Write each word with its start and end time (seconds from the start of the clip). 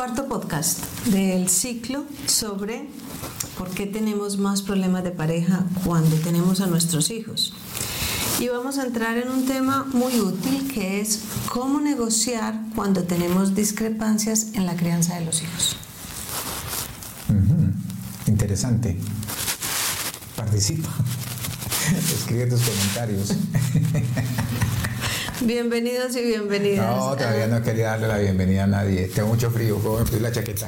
cuarto 0.00 0.28
podcast 0.28 0.82
del 1.08 1.50
ciclo 1.50 2.06
sobre 2.26 2.88
por 3.58 3.68
qué 3.68 3.86
tenemos 3.86 4.38
más 4.38 4.62
problemas 4.62 5.04
de 5.04 5.10
pareja 5.10 5.66
cuando 5.84 6.16
tenemos 6.16 6.62
a 6.62 6.66
nuestros 6.66 7.10
hijos. 7.10 7.52
Y 8.38 8.48
vamos 8.48 8.78
a 8.78 8.86
entrar 8.86 9.18
en 9.18 9.28
un 9.28 9.44
tema 9.44 9.84
muy 9.92 10.18
útil 10.18 10.72
que 10.72 11.02
es 11.02 11.24
cómo 11.50 11.82
negociar 11.82 12.54
cuando 12.74 13.02
tenemos 13.02 13.54
discrepancias 13.54 14.54
en 14.54 14.64
la 14.64 14.74
crianza 14.74 15.16
de 15.18 15.26
los 15.26 15.42
hijos. 15.42 15.76
Interesante. 18.26 18.96
Participa. 20.34 20.88
Escribe 22.14 22.46
tus 22.46 22.62
comentarios. 22.62 23.34
Bienvenidos 25.42 26.14
y 26.16 26.22
bienvenidas. 26.22 26.96
No, 26.96 27.16
todavía 27.16 27.46
no 27.46 27.62
quería 27.62 27.90
darle 27.90 28.08
la 28.08 28.18
bienvenida 28.18 28.64
a 28.64 28.66
nadie. 28.66 29.06
Tengo 29.08 29.28
mucho 29.28 29.50
frío, 29.50 29.78
¿cómo 29.78 29.98
me 29.98 30.20
la 30.20 30.30
chaqueta? 30.30 30.66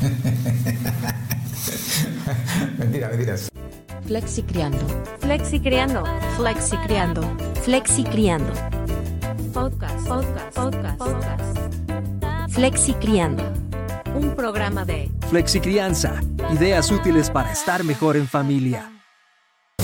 Mentira, 2.78 3.08
mentiras. 3.08 3.48
Flexi 4.06 4.42
criando. 4.42 4.86
Flexi 5.20 5.60
criando. 5.60 6.04
Flexi 6.36 6.76
criando. 6.78 7.22
Flexi 7.62 8.04
criando. 8.04 8.52
Podcast. 9.54 10.06
Podcast. 10.06 10.54
Podcast. 10.54 10.98
Podcast. 10.98 11.58
Flexi 12.50 12.92
criando. 12.94 13.42
Un 14.14 14.34
programa 14.36 14.84
de 14.84 15.10
Flexi 15.30 15.60
Crianza. 15.60 16.20
Ideas 16.52 16.90
útiles 16.90 17.30
para 17.30 17.52
estar 17.52 17.82
mejor 17.84 18.18
en 18.18 18.28
familia. 18.28 18.90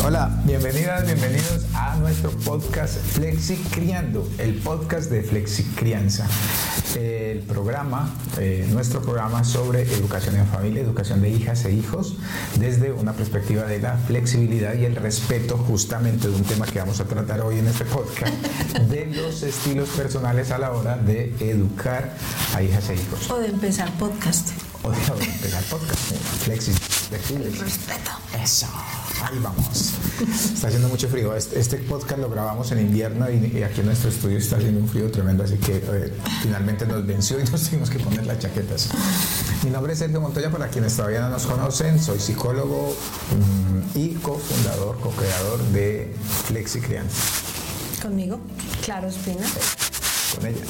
Hola, 0.06 0.30
bienvenidas, 0.45 1.05
bienvenidos 1.05 1.66
a 1.74 1.96
nuestro 1.96 2.30
podcast 2.30 2.96
Flexi 2.96 3.56
Criando, 3.56 4.24
el 4.38 4.55
podcast 4.55 5.10
de 5.10 5.24
Flexi 5.24 5.65
Crianza. 5.65 6.29
El 6.95 7.41
programa, 7.41 8.15
eh, 8.38 8.69
nuestro 8.70 9.02
programa 9.02 9.42
sobre 9.42 9.82
educación 9.82 10.37
en 10.37 10.46
familia, 10.46 10.80
educación 10.80 11.23
de 11.23 11.30
hijas 11.30 11.65
e 11.65 11.73
hijos, 11.73 12.19
desde 12.57 12.93
una 12.93 13.15
perspectiva 13.15 13.65
de 13.65 13.80
la 13.80 13.96
flexibilidad 13.96 14.74
y 14.74 14.85
el 14.85 14.95
respeto 14.95 15.59
justamente 15.59 16.29
de 16.29 16.37
un 16.37 16.45
tema 16.45 16.66
que 16.66 16.79
vamos 16.79 17.01
a 17.01 17.07
tratar 17.07 17.41
hoy 17.41 17.59
en 17.59 17.66
este 17.66 17.85
podcast, 17.85 18.32
de 18.88 19.07
los 19.07 19.43
estilos 19.43 19.88
personales 19.88 20.52
a 20.52 20.59
la 20.59 20.70
hora 20.70 20.96
de 20.98 21.35
educar 21.41 22.15
a 22.54 22.63
hijas 22.63 22.91
e 22.91 22.95
hijos. 22.95 23.29
O 23.29 23.41
de 23.41 23.48
empezar 23.48 23.91
podcast. 23.98 24.51
O 24.85 24.93
de 24.93 24.98
empezar 25.24 25.65
podcast, 25.65 26.01
flexi. 26.45 26.70
Respeto. 27.10 28.10
Eso, 28.41 28.66
ahí 29.23 29.39
vamos. 29.41 29.93
Está 30.55 30.69
haciendo 30.69 30.89
mucho 30.89 31.09
frío. 31.09 31.35
Este, 31.35 31.59
este 31.59 31.77
podcast 31.79 32.21
lo 32.21 32.31
grabamos 32.31 32.71
en 32.73 32.81
invierno 32.81 33.31
y, 33.31 33.59
y 33.59 33.63
aquí 33.63 33.81
en 33.81 33.87
nuestro 33.87 34.11
estudio 34.11 34.39
está 34.39 34.57
haciendo 34.57 34.81
un 34.81 34.89
frío 34.89 35.11
tremendo, 35.11 35.45
así 35.45 35.57
que 35.57 35.77
eh, 35.77 36.13
finalmente 36.43 36.87
nos 36.87 37.07
venció 37.07 37.39
y 37.41 37.45
nos 37.45 37.63
tuvimos 37.69 37.91
que 37.91 37.99
poner 37.99 38.27
las 38.27 38.39
chaquetas. 38.39 38.89
Mi 39.63 39.71
nombre 39.71 39.93
es 39.93 39.99
Sergio 39.99 40.21
Montoya, 40.21 40.51
para 40.51 40.69
quienes 40.69 40.97
todavía 40.97 41.21
no 41.21 41.31
nos 41.31 41.47
conocen, 41.47 42.03
soy 42.03 42.19
psicólogo 42.19 42.97
mm, 43.95 43.99
y 43.99 44.15
cofundador, 44.15 44.99
co-creador 45.01 45.63
de 45.73 46.15
Flexi 46.47 46.81
Crianza. 46.81 47.17
Conmigo, 48.03 48.39
Claro 48.85 49.09
Espina. 49.09 49.47
Con 50.35 50.47
ella. 50.47 50.61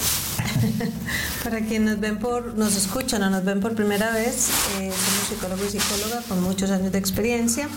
Para 1.45 1.61
quienes 1.61 1.93
nos 1.93 2.01
ven 2.01 2.19
por, 2.19 2.55
nos 2.55 2.77
escuchan 2.77 3.23
o 3.23 3.31
nos 3.31 3.45
ven 3.45 3.61
por 3.61 3.75
primera 3.75 4.11
vez, 4.13 4.49
eh, 4.79 4.91
somos 4.91 5.29
psicólogo 5.29 5.65
y 5.65 5.69
psicóloga 5.69 6.23
con 6.29 6.43
muchos 6.43 6.71
años 6.71 6.93
de 6.93 6.99
experiencia. 6.99 7.69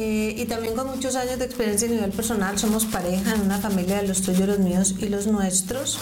Eh, 0.00 0.32
y 0.36 0.44
también 0.44 0.76
con 0.76 0.86
muchos 0.86 1.16
años 1.16 1.40
de 1.40 1.46
experiencia 1.46 1.88
a 1.88 1.90
nivel 1.90 2.12
personal, 2.12 2.56
somos 2.56 2.84
pareja 2.84 3.34
en 3.34 3.40
una 3.40 3.58
familia 3.58 3.96
de 3.96 4.06
los 4.06 4.22
tuyos, 4.22 4.46
los 4.46 4.60
míos 4.60 4.94
y 5.00 5.08
los 5.08 5.26
nuestros, 5.26 5.98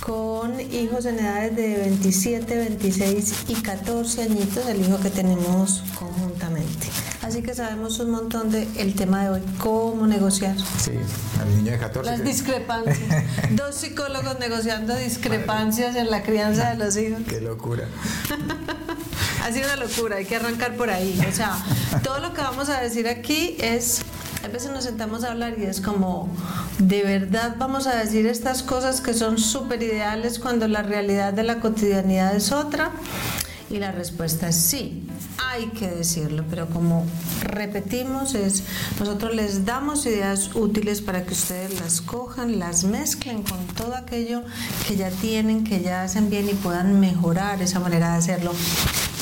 con 0.00 0.58
hijos 0.58 1.04
en 1.04 1.18
edades 1.18 1.54
de 1.54 1.76
27, 1.76 2.56
26 2.56 3.34
y 3.48 3.54
14 3.56 4.22
añitos, 4.22 4.66
el 4.66 4.80
hijo 4.80 4.98
que 5.00 5.10
tenemos 5.10 5.82
conjuntamente. 5.98 6.86
Así 7.20 7.42
que 7.42 7.54
sabemos 7.54 7.98
un 7.98 8.10
montón 8.10 8.50
del 8.50 8.68
el 8.78 8.94
tema 8.94 9.24
de 9.24 9.28
hoy, 9.28 9.42
cómo 9.58 10.06
negociar. 10.06 10.56
Sí, 10.78 10.92
al 11.38 11.56
niño 11.56 11.72
de 11.72 11.78
14. 11.78 12.10
Las 12.10 12.24
discrepancias. 12.24 12.96
Dos 13.50 13.74
psicólogos 13.74 14.38
negociando 14.38 14.96
discrepancias 14.96 15.94
en 15.96 16.10
la 16.10 16.22
crianza 16.22 16.70
de 16.70 16.78
los 16.78 16.96
hijos. 16.96 17.20
Qué 17.28 17.42
locura. 17.42 17.86
Ha 19.46 19.52
sido 19.52 19.66
una 19.66 19.76
locura, 19.76 20.16
hay 20.16 20.24
que 20.24 20.34
arrancar 20.34 20.74
por 20.74 20.90
ahí. 20.90 21.24
O 21.28 21.32
sea, 21.32 21.56
todo 22.02 22.18
lo 22.18 22.34
que 22.34 22.40
vamos 22.40 22.68
a 22.68 22.80
decir 22.80 23.06
aquí 23.06 23.56
es, 23.60 24.00
a 24.44 24.48
veces 24.48 24.72
nos 24.72 24.82
sentamos 24.82 25.22
a 25.22 25.30
hablar 25.30 25.54
y 25.56 25.62
es 25.62 25.80
como, 25.80 26.28
de 26.78 27.04
verdad 27.04 27.54
vamos 27.56 27.86
a 27.86 27.94
decir 27.94 28.26
estas 28.26 28.64
cosas 28.64 29.00
que 29.00 29.14
son 29.14 29.38
súper 29.38 29.84
ideales 29.84 30.40
cuando 30.40 30.66
la 30.66 30.82
realidad 30.82 31.32
de 31.32 31.44
la 31.44 31.60
cotidianidad 31.60 32.34
es 32.34 32.50
otra. 32.50 32.90
Y 33.70 33.78
la 33.78 33.92
respuesta 33.92 34.48
es 34.48 34.56
sí, 34.56 35.06
hay 35.38 35.66
que 35.68 35.88
decirlo, 35.88 36.44
pero 36.50 36.66
como 36.68 37.06
repetimos 37.42 38.34
es, 38.34 38.64
nosotros 38.98 39.32
les 39.32 39.64
damos 39.64 40.06
ideas 40.06 40.56
útiles 40.56 41.02
para 41.02 41.24
que 41.24 41.34
ustedes 41.34 41.80
las 41.80 42.00
cojan, 42.00 42.58
las 42.58 42.82
mezclen 42.82 43.44
con 43.44 43.64
todo 43.68 43.94
aquello 43.94 44.42
que 44.88 44.96
ya 44.96 45.10
tienen, 45.10 45.62
que 45.62 45.82
ya 45.82 46.02
hacen 46.02 46.30
bien 46.30 46.48
y 46.48 46.54
puedan 46.54 46.98
mejorar 46.98 47.62
esa 47.62 47.78
manera 47.78 48.12
de 48.12 48.18
hacerlo. 48.18 48.52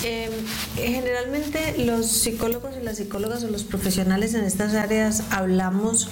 Eh, 0.06 0.28
generalmente 0.76 1.76
los 1.84 2.06
psicólogos 2.06 2.75
y 2.78 2.84
las 2.84 2.98
psicólogas 2.98 3.42
o 3.44 3.48
los 3.48 3.65
profesionales 3.65 4.34
en 4.34 4.44
estas 4.44 4.75
áreas 4.75 5.22
hablamos 5.31 6.09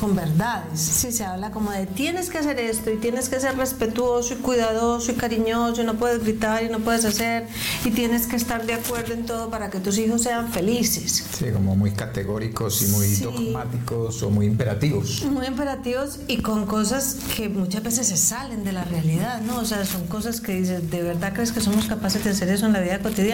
con 0.00 0.16
verdades. 0.16 0.80
Si 0.80 1.12
se 1.12 1.24
habla 1.24 1.50
como 1.52 1.70
de 1.70 1.86
tienes 1.86 2.30
que 2.30 2.38
hacer 2.38 2.58
esto 2.58 2.90
y 2.90 2.96
tienes 2.96 3.28
que 3.28 3.38
ser 3.38 3.56
respetuoso 3.56 4.34
y 4.34 4.36
cuidadoso 4.38 5.12
y 5.12 5.14
cariñoso 5.14 5.82
y 5.82 5.84
no 5.84 5.94
puedes 5.94 6.22
gritar 6.22 6.64
y 6.64 6.68
no 6.68 6.80
puedes 6.80 7.04
hacer 7.04 7.46
y 7.84 7.90
tienes 7.90 8.26
que 8.26 8.34
estar 8.36 8.66
de 8.66 8.74
acuerdo 8.74 9.14
en 9.14 9.24
todo 9.24 9.50
para 9.50 9.70
que 9.70 9.78
tus 9.78 9.98
hijos 9.98 10.22
sean 10.22 10.52
felices. 10.52 11.24
Sí, 11.38 11.46
como 11.52 11.76
muy 11.76 11.92
categóricos 11.92 12.82
y 12.82 12.86
muy 12.88 13.06
Sí. 13.06 13.22
dogmáticos 13.24 14.20
o 14.24 14.30
muy 14.30 14.46
imperativos. 14.46 15.24
Muy 15.24 15.46
imperativos 15.46 16.18
y 16.26 16.38
con 16.38 16.66
cosas 16.66 17.16
que 17.36 17.48
muchas 17.48 17.82
veces 17.84 18.08
se 18.08 18.16
salen 18.16 18.64
de 18.64 18.72
la 18.72 18.82
realidad, 18.84 19.40
¿no? 19.42 19.58
O 19.60 19.64
sea, 19.64 19.84
son 19.86 20.06
cosas 20.08 20.40
que 20.40 20.54
dices, 20.60 20.90
¿de 20.90 21.02
verdad 21.02 21.32
crees 21.34 21.52
que 21.52 21.60
somos 21.60 21.86
capaces 21.86 22.24
de 22.24 22.30
hacer 22.30 22.48
eso 22.48 22.66
en 22.66 22.72
la 22.72 22.80
vida 22.80 22.98
cotidiana? 22.98 23.27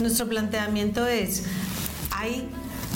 Nuestro 0.00 0.26
planteamiento 0.26 1.06
es, 1.06 1.44
hay 2.10 2.48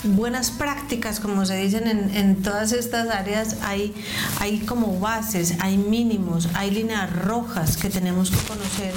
buenas 0.03 0.51
prácticas, 0.51 1.19
como 1.19 1.45
se 1.45 1.57
dicen 1.57 1.87
en, 1.87 2.41
todas 2.41 2.71
estas 2.71 3.09
áreas, 3.09 3.57
hay, 3.61 3.93
hay 4.39 4.59
como 4.59 4.99
bases, 4.99 5.55
hay 5.59 5.77
mínimos, 5.77 6.49
hay 6.53 6.71
líneas 6.71 7.11
rojas 7.23 7.77
que 7.77 7.89
tenemos 7.89 8.31
que 8.31 8.37
conocer. 8.47 8.93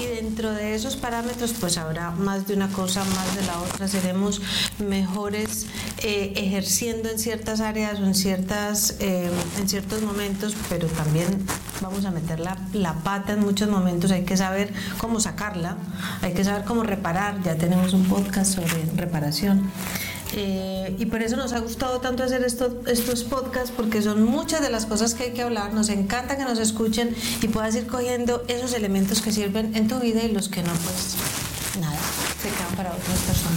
Y 0.00 0.06
dentro 0.06 0.52
de 0.52 0.74
esos 0.74 0.96
parámetros 0.96 1.54
pues 1.58 1.78
habrá 1.78 2.10
más 2.10 2.46
de 2.46 2.54
una 2.54 2.68
cosa, 2.68 3.04
más 3.04 3.34
de 3.36 3.42
la 3.46 3.60
otra, 3.60 3.88
seremos 3.88 4.40
mejores 4.78 5.66
eh, 5.98 6.32
ejerciendo 6.36 7.08
en 7.08 7.18
ciertas 7.18 7.60
áreas 7.60 8.00
o 8.00 8.04
en, 8.04 8.14
ciertas, 8.14 8.96
eh, 9.00 9.30
en 9.58 9.68
ciertos 9.68 10.02
momentos, 10.02 10.54
pero 10.68 10.86
también 10.88 11.46
vamos 11.80 12.04
a 12.04 12.10
meter 12.10 12.40
la, 12.40 12.56
la 12.72 12.94
pata 12.94 13.32
en 13.34 13.40
muchos 13.40 13.68
momentos, 13.68 14.10
hay 14.10 14.24
que 14.24 14.36
saber 14.36 14.72
cómo 14.98 15.20
sacarla, 15.20 15.76
hay 16.22 16.32
que 16.32 16.44
saber 16.44 16.64
cómo 16.64 16.82
reparar, 16.82 17.42
ya 17.42 17.56
tenemos 17.56 17.92
un 17.92 18.04
podcast 18.04 18.54
sobre 18.54 18.84
reparación. 18.96 19.70
Eh, 20.34 20.96
y 20.98 21.06
por 21.06 21.22
eso 21.22 21.36
nos 21.36 21.52
ha 21.52 21.60
gustado 21.60 22.00
tanto 22.00 22.24
hacer 22.24 22.42
esto- 22.42 22.80
estos 22.86 23.22
podcasts, 23.24 23.72
porque 23.74 24.02
son 24.02 24.24
muchas 24.24 24.60
de 24.60 24.70
las 24.70 24.84
cosas 24.84 25.14
que 25.14 25.24
hay 25.24 25.32
que 25.32 25.42
hablar. 25.42 25.72
Nos 25.72 25.88
encanta 25.88 26.36
que 26.36 26.42
nos 26.44 26.58
escuchen 26.58 27.14
y 27.40 27.48
puedas 27.48 27.76
ir 27.76 27.86
cogiendo 27.86 28.42
esos 28.48 28.72
elementos 28.74 29.22
que 29.22 29.30
sirven 29.32 29.74
en 29.76 29.86
tu 29.86 29.98
vida 30.00 30.22
y 30.24 30.32
los 30.32 30.48
que 30.48 30.62
no, 30.62 30.72
pues 30.72 31.14
nada, 31.80 31.96
se 32.42 32.48
quedan 32.48 32.74
para 32.76 32.90
otras 32.90 33.18
personas. 33.20 33.55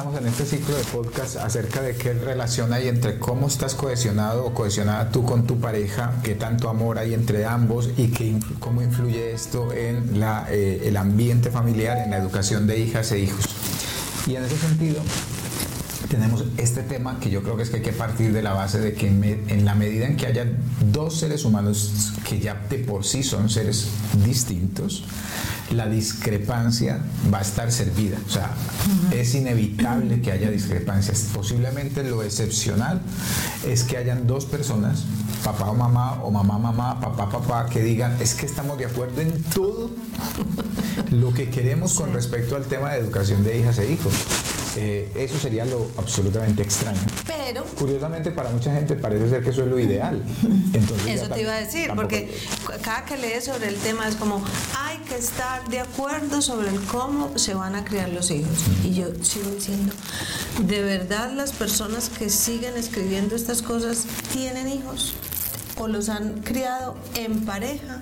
Estamos 0.00 0.18
en 0.18 0.28
este 0.28 0.46
ciclo 0.46 0.74
de 0.78 0.84
podcast 0.84 1.36
acerca 1.36 1.82
de 1.82 1.94
qué 1.94 2.14
relación 2.14 2.72
hay 2.72 2.88
entre 2.88 3.18
cómo 3.18 3.48
estás 3.48 3.74
cohesionado 3.74 4.46
o 4.46 4.54
cohesionada 4.54 5.10
tú 5.10 5.26
con 5.26 5.46
tu 5.46 5.60
pareja, 5.60 6.14
qué 6.24 6.34
tanto 6.34 6.70
amor 6.70 6.96
hay 6.96 7.12
entre 7.12 7.44
ambos 7.44 7.90
y 7.98 8.06
qué 8.06 8.38
cómo 8.60 8.80
influye 8.80 9.32
esto 9.32 9.74
en 9.74 10.18
la, 10.18 10.46
eh, 10.48 10.84
el 10.86 10.96
ambiente 10.96 11.50
familiar, 11.50 11.98
en 11.98 12.12
la 12.12 12.16
educación 12.16 12.66
de 12.66 12.78
hijas 12.78 13.12
e 13.12 13.18
hijos. 13.18 13.44
Y 14.26 14.36
en 14.36 14.44
ese 14.44 14.56
sentido, 14.56 15.02
tenemos 16.08 16.46
este 16.56 16.82
tema 16.82 17.20
que 17.20 17.28
yo 17.28 17.42
creo 17.42 17.58
que 17.58 17.64
es 17.64 17.68
que 17.68 17.76
hay 17.76 17.82
que 17.82 17.92
partir 17.92 18.32
de 18.32 18.40
la 18.40 18.54
base 18.54 18.80
de 18.80 18.94
que 18.94 19.06
en 19.06 19.64
la 19.66 19.74
medida 19.74 20.06
en 20.06 20.16
que 20.16 20.26
haya 20.26 20.46
dos 20.80 21.18
seres 21.18 21.44
humanos 21.44 22.14
que 22.26 22.40
ya 22.40 22.54
de 22.70 22.78
por 22.78 23.04
sí 23.04 23.22
son 23.22 23.50
seres 23.50 23.88
distintos, 24.24 25.04
la 25.70 25.86
discrepancia 25.86 27.00
va 27.32 27.38
a 27.38 27.42
estar 27.42 27.70
servida. 27.70 28.18
O 28.26 28.30
sea, 28.30 28.50
es 29.12 29.34
inevitable 29.34 30.20
que 30.20 30.32
haya 30.32 30.50
discrepancias. 30.50 31.28
Posiblemente 31.32 32.02
lo 32.02 32.22
excepcional 32.22 33.00
es 33.66 33.84
que 33.84 33.96
hayan 33.96 34.26
dos 34.26 34.46
personas, 34.46 35.04
papá 35.44 35.70
o 35.70 35.74
mamá, 35.74 36.22
o 36.22 36.30
mamá, 36.30 36.58
mamá, 36.58 37.00
papá, 37.00 37.28
papá, 37.28 37.66
que 37.68 37.82
digan, 37.82 38.16
es 38.20 38.34
que 38.34 38.46
estamos 38.46 38.78
de 38.78 38.86
acuerdo 38.86 39.20
en 39.20 39.42
todo 39.44 39.90
lo 41.10 41.32
que 41.32 41.50
queremos 41.50 41.94
con 41.94 42.12
respecto 42.12 42.56
al 42.56 42.64
tema 42.64 42.92
de 42.92 42.98
educación 42.98 43.44
de 43.44 43.58
hijas 43.58 43.78
e 43.78 43.92
hijos. 43.92 44.14
Eh, 44.76 45.10
eso 45.16 45.38
sería 45.38 45.64
lo 45.64 45.90
absolutamente 45.98 46.62
extraño. 46.62 47.00
Pero 47.26 47.64
Curiosamente, 47.76 48.30
para 48.30 48.50
mucha 48.50 48.72
gente 48.72 48.94
parece 48.94 49.28
ser 49.28 49.42
que 49.42 49.50
eso 49.50 49.62
es 49.62 49.68
lo 49.68 49.78
ideal. 49.78 50.22
Entonces, 50.72 51.06
Eso 51.08 51.28
te 51.28 51.40
iba 51.40 51.52
a 51.52 51.60
decir, 51.60 51.90
porque 51.96 52.32
cada 52.82 53.04
que 53.04 53.16
lees 53.16 53.44
sobre 53.46 53.68
el 53.68 53.76
tema 53.76 54.06
es 54.06 54.14
como, 54.14 54.44
ay, 54.78 54.89
estar 55.16 55.68
de 55.68 55.80
acuerdo 55.80 56.42
sobre 56.42 56.70
el 56.70 56.80
cómo 56.86 57.38
se 57.38 57.54
van 57.54 57.74
a 57.74 57.84
criar 57.84 58.08
los 58.10 58.30
hijos. 58.30 58.64
Y 58.84 58.94
yo 58.94 59.06
sigo 59.22 59.50
diciendo, 59.50 59.92
¿de 60.62 60.82
verdad 60.82 61.32
las 61.32 61.52
personas 61.52 62.08
que 62.08 62.30
siguen 62.30 62.76
escribiendo 62.76 63.36
estas 63.36 63.62
cosas 63.62 64.06
tienen 64.32 64.68
hijos? 64.68 65.14
¿O 65.78 65.88
los 65.88 66.08
han 66.08 66.42
criado 66.42 66.96
en 67.14 67.44
pareja? 67.44 68.00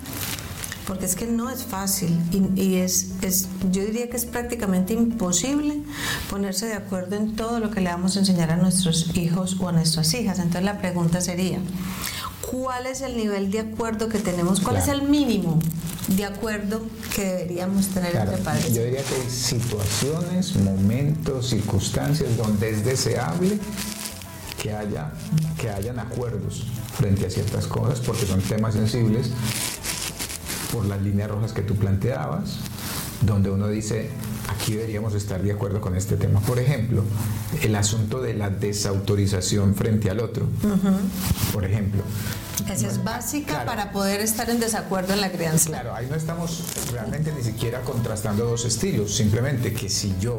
porque 0.89 1.05
es 1.05 1.15
que 1.17 1.27
no 1.27 1.51
es 1.51 1.65
fácil 1.65 2.19
y, 2.33 2.61
y 2.61 2.77
es, 2.77 3.11
es, 3.21 3.47
yo 3.71 3.85
diría 3.85 4.09
que 4.09 4.17
es 4.17 4.25
prácticamente 4.25 4.95
imposible 4.95 5.83
ponerse 6.31 6.65
de 6.65 6.73
acuerdo 6.73 7.15
en 7.15 7.37
todo 7.37 7.61
lo 7.61 7.71
que 7.71 7.83
le 7.83 7.91
vamos 7.91 8.17
a 8.17 8.21
enseñar 8.21 8.51
a 8.51 8.57
nuestros 8.57 9.15
hijos 9.15 9.59
o 9.61 9.69
a 9.69 9.73
nuestras 9.73 10.15
hijas. 10.15 10.39
Entonces 10.39 10.63
la 10.63 10.79
pregunta 10.79 11.21
sería, 11.21 11.59
¿cuál 12.51 12.87
es 12.87 13.01
el 13.03 13.17
nivel 13.17 13.51
de 13.51 13.61
acuerdo 13.61 14.09
que 14.09 14.19
tenemos? 14.19 14.61
¿Cuál 14.61 14.77
Claro. 14.77 14.93
es 14.93 14.99
el 15.01 15.09
mínimo 15.09 15.59
de 16.09 16.25
acuerdo 16.25 16.81
que 17.15 17.25
deberíamos 17.25 17.89
tener 17.89 18.13
Claro, 18.13 18.31
entre 18.31 18.45
padres? 18.45 18.73
yo 18.75 18.83
diría 18.85 19.03
que 19.03 19.15
hay 19.15 19.31
situaciones, 19.31 20.57
momentos, 20.57 21.49
circunstancias 21.51 22.37
donde 22.37 22.71
es 22.71 22.85
deseable 22.85 23.59
que 24.63 24.73
haya 24.73 25.13
que 25.59 25.71
hayan 25.71 25.99
acuerdos 25.99 26.67
frente 26.97 27.27
a 27.27 27.31
ciertas 27.31 27.67
cosas 27.67 28.01
porque 28.01 28.27
son 28.27 28.41
temas 28.41 28.75
sensibles 28.75 29.29
por 30.73 30.85
las 30.87 31.01
líneas 31.03 31.31
rojas 31.31 31.53
que 31.53 31.63
tú 31.63 31.75
planteabas, 31.77 32.59
donde 33.23 33.51
uno 33.51 33.69
dice 33.69 34.11
aquí 34.69 34.77
deberíamos 34.77 35.15
estar 35.15 35.43
de 35.43 35.51
acuerdo 35.51 35.81
con 35.81 35.97
este 35.97 36.19
tema. 36.19 36.41
Por 36.41 36.59
ejemplo, 36.59 37.03
el 37.63 37.75
asunto 37.75 38.21
de 38.21 38.35
la 38.35 38.51
desautorización 38.51 39.75
frente 39.75 40.11
al 40.11 40.21
otro. 40.21 40.45
Por 41.55 41.65
ejemplo, 41.65 42.03
Esa 42.61 42.87
es 42.89 43.03
básica 43.05 43.53
Claro. 43.53 43.67
para 43.67 43.93
poder 43.93 44.21
estar 44.21 44.49
en 44.51 44.61
desacuerdo 44.61 45.13
en 45.13 45.21
la 45.21 45.31
crianza. 45.31 45.71
Claro, 45.71 45.95
ahí 45.95 46.07
no 46.09 46.17
estamos 46.17 46.63
realmente 46.93 47.33
ni 47.37 47.43
siquiera 47.43 47.81
contrastando 47.83 48.45
dos 48.45 48.65
estilos, 48.65 49.15
simplemente 49.15 49.73
que 49.73 49.89
si 49.89 50.15
yo 50.21 50.39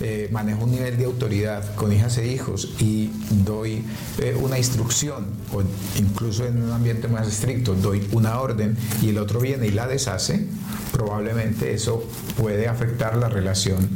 eh, 0.00 0.28
manejo 0.32 0.64
un 0.64 0.72
nivel 0.72 0.96
de 0.96 1.04
autoridad 1.04 1.74
con 1.74 1.92
hijas 1.92 2.18
e 2.18 2.26
hijos 2.26 2.74
y 2.80 3.10
doy 3.44 3.84
eh, 4.18 4.36
una 4.40 4.58
instrucción, 4.58 5.26
o 5.52 5.62
incluso 5.98 6.46
en 6.46 6.62
un 6.62 6.72
ambiente 6.72 7.08
más 7.08 7.28
estricto, 7.28 7.74
doy 7.74 8.06
una 8.12 8.40
orden 8.40 8.76
y 9.02 9.10
el 9.10 9.18
otro 9.18 9.40
viene 9.40 9.66
y 9.66 9.70
la 9.70 9.86
deshace, 9.86 10.46
probablemente 10.92 11.72
eso 11.72 12.04
puede 12.36 12.68
afectar 12.68 13.16
la 13.16 13.28
relación 13.28 13.88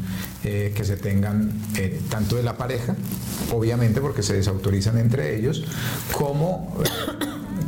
eh, 0.45 0.73
que 0.75 0.85
se 0.85 0.97
tengan 0.97 1.53
eh, 1.77 2.01
tanto 2.09 2.37
de 2.37 2.43
la 2.45 2.57
pareja, 2.57 2.95
obviamente 3.53 4.01
porque 4.01 4.23
se 4.23 4.35
desautorizan 4.35 4.97
entre 4.99 5.37
ellos, 5.37 5.65
como 6.13 6.75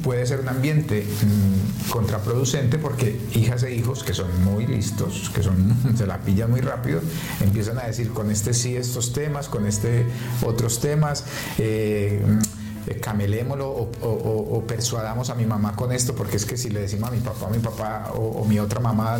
puede 0.02 0.26
ser 0.26 0.40
un 0.40 0.48
ambiente 0.48 1.04
mm, 1.04 1.90
contraproducente 1.90 2.78
porque 2.78 3.20
hijas 3.34 3.62
e 3.62 3.74
hijos 3.74 4.02
que 4.04 4.14
son 4.14 4.44
muy 4.44 4.66
listos, 4.66 5.30
que 5.34 5.42
son, 5.42 5.76
se 5.96 6.06
la 6.06 6.18
pillan 6.18 6.50
muy 6.50 6.60
rápido, 6.60 7.00
empiezan 7.40 7.78
a 7.78 7.82
decir 7.82 8.10
con 8.10 8.30
este 8.30 8.54
sí 8.54 8.76
estos 8.76 9.12
temas, 9.12 9.48
con 9.48 9.66
este 9.66 10.06
otros 10.42 10.80
temas. 10.80 11.24
eh, 11.58 12.22
mm, 12.26 12.60
camelémoslo 13.00 13.68
o, 13.68 14.64
persuadamos 14.66 15.30
a 15.30 15.34
mi 15.34 15.46
mamá 15.46 15.76
con 15.76 15.92
esto 15.92 16.14
porque 16.14 16.38
es 16.38 16.46
que 16.46 16.56
si 16.56 16.70
le 16.70 16.80
decimos 16.80 17.10
a 17.10 17.12
mi 17.12 17.20
papá, 17.20 17.48
mi 17.48 17.58
papá 17.58 18.10
o, 18.14 18.44
mi 18.44 18.58
otra 18.58 18.80
mamá 18.80 19.18